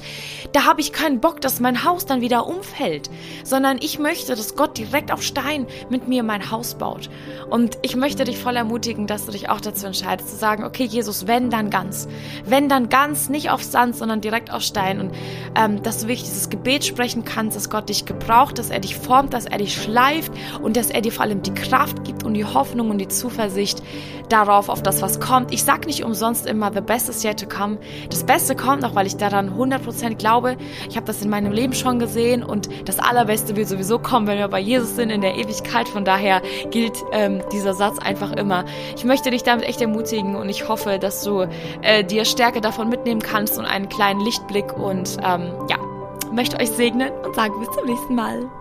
da 0.51 0.65
habe 0.65 0.81
ich 0.81 0.91
keinen 0.91 1.21
Bock, 1.21 1.39
dass 1.39 1.59
mein 1.59 1.83
Haus 1.83 2.05
dann 2.05 2.21
wieder 2.21 2.45
umfällt, 2.47 3.09
sondern 3.43 3.60
ich 3.79 3.99
möchte, 3.99 4.35
dass 4.35 4.55
Gott 4.55 4.77
direkt 4.77 5.11
auf 5.11 5.21
Stein 5.21 5.67
mit 5.89 6.07
mir 6.07 6.23
mein 6.23 6.51
Haus 6.51 6.75
baut. 6.75 7.09
Und 7.49 7.77
ich 7.81 7.95
möchte 7.95 8.23
dich 8.23 8.37
voll 8.37 8.55
ermutigen, 8.55 9.07
dass 9.07 9.25
du 9.25 9.31
dich 9.31 9.49
auch 9.49 9.61
dazu 9.61 9.85
entscheidest, 9.85 10.29
zu 10.29 10.35
sagen, 10.35 10.63
okay, 10.63 10.83
Jesus, 10.83 11.27
wenn 11.27 11.49
dann 11.49 11.69
ganz. 11.69 12.07
Wenn 12.45 12.69
dann 12.69 12.89
ganz, 12.89 13.29
nicht 13.29 13.49
auf 13.49 13.63
Sand, 13.63 13.95
sondern 13.95 14.21
direkt 14.21 14.51
auf 14.51 14.61
Stein. 14.61 14.99
Und 14.99 15.11
ähm, 15.55 15.83
dass 15.83 15.99
du 15.99 16.07
wirklich 16.07 16.23
dieses 16.23 16.49
Gebet 16.49 16.85
sprechen 16.85 17.25
kannst, 17.25 17.55
dass 17.57 17.69
Gott 17.69 17.89
dich 17.89 18.05
gebraucht, 18.05 18.57
dass 18.57 18.69
er 18.69 18.79
dich 18.79 18.95
formt, 18.95 19.33
dass 19.33 19.45
er 19.45 19.57
dich 19.57 19.73
schleift 19.75 20.31
und 20.61 20.77
dass 20.77 20.89
er 20.89 21.01
dir 21.01 21.11
vor 21.11 21.23
allem 21.23 21.41
die 21.41 21.53
Kraft 21.53 22.03
gibt 22.03 22.23
und 22.23 22.33
die 22.33 22.45
Hoffnung 22.45 22.89
und 22.89 22.97
die 22.97 23.07
Zuversicht 23.07 23.81
darauf, 24.29 24.69
auf 24.69 24.81
das, 24.81 25.01
was 25.01 25.19
kommt. 25.19 25.53
Ich 25.53 25.63
sag 25.63 25.85
nicht 25.85 26.03
umsonst 26.03 26.45
immer, 26.45 26.71
the 26.73 26.81
best 26.81 27.09
is 27.09 27.23
yet 27.23 27.39
to 27.39 27.47
come. 27.47 27.77
Das 28.09 28.23
Beste 28.23 28.55
kommt 28.55 28.81
noch, 28.81 28.95
weil 28.95 29.07
ich 29.07 29.17
daran 29.17 29.57
100% 29.57 30.15
glaube. 30.15 30.57
Ich 30.89 30.95
habe 30.95 31.05
das 31.05 31.21
in 31.21 31.29
meinem 31.29 31.51
Leben 31.51 31.73
schon 31.73 31.99
gesehen 31.99 32.43
und 32.43 32.69
das 32.87 32.99
Allerbeste 32.99 33.50
wird 33.55 33.67
sowieso 33.67 33.99
kommen, 33.99 34.27
wenn 34.27 34.37
wir 34.37 34.47
bei 34.47 34.59
Jesus 34.59 34.95
sind 34.95 35.09
in 35.09 35.21
der 35.21 35.35
Ewigkeit. 35.35 35.87
Von 35.89 36.05
daher 36.05 36.41
gilt 36.69 36.97
ähm, 37.11 37.41
dieser 37.51 37.73
Satz 37.73 37.99
einfach 37.99 38.31
immer. 38.33 38.65
Ich 38.95 39.03
möchte 39.03 39.31
dich 39.31 39.43
damit 39.43 39.65
echt 39.65 39.81
ermutigen 39.81 40.35
und 40.35 40.49
ich 40.49 40.67
hoffe, 40.67 40.99
dass 40.99 41.23
du 41.23 41.47
äh, 41.81 42.03
dir 42.03 42.25
Stärke 42.25 42.61
davon 42.61 42.89
mitnehmen 42.89 43.21
kannst 43.21 43.57
und 43.57 43.65
einen 43.65 43.89
kleinen 43.89 44.21
Lichtblick 44.21 44.77
und 44.77 45.17
ähm, 45.23 45.53
ja, 45.69 45.77
möchte 46.31 46.59
euch 46.59 46.69
segnen 46.69 47.11
und 47.25 47.35
sage 47.35 47.53
bis 47.59 47.69
zum 47.71 47.85
nächsten 47.85 48.15
Mal. 48.15 48.60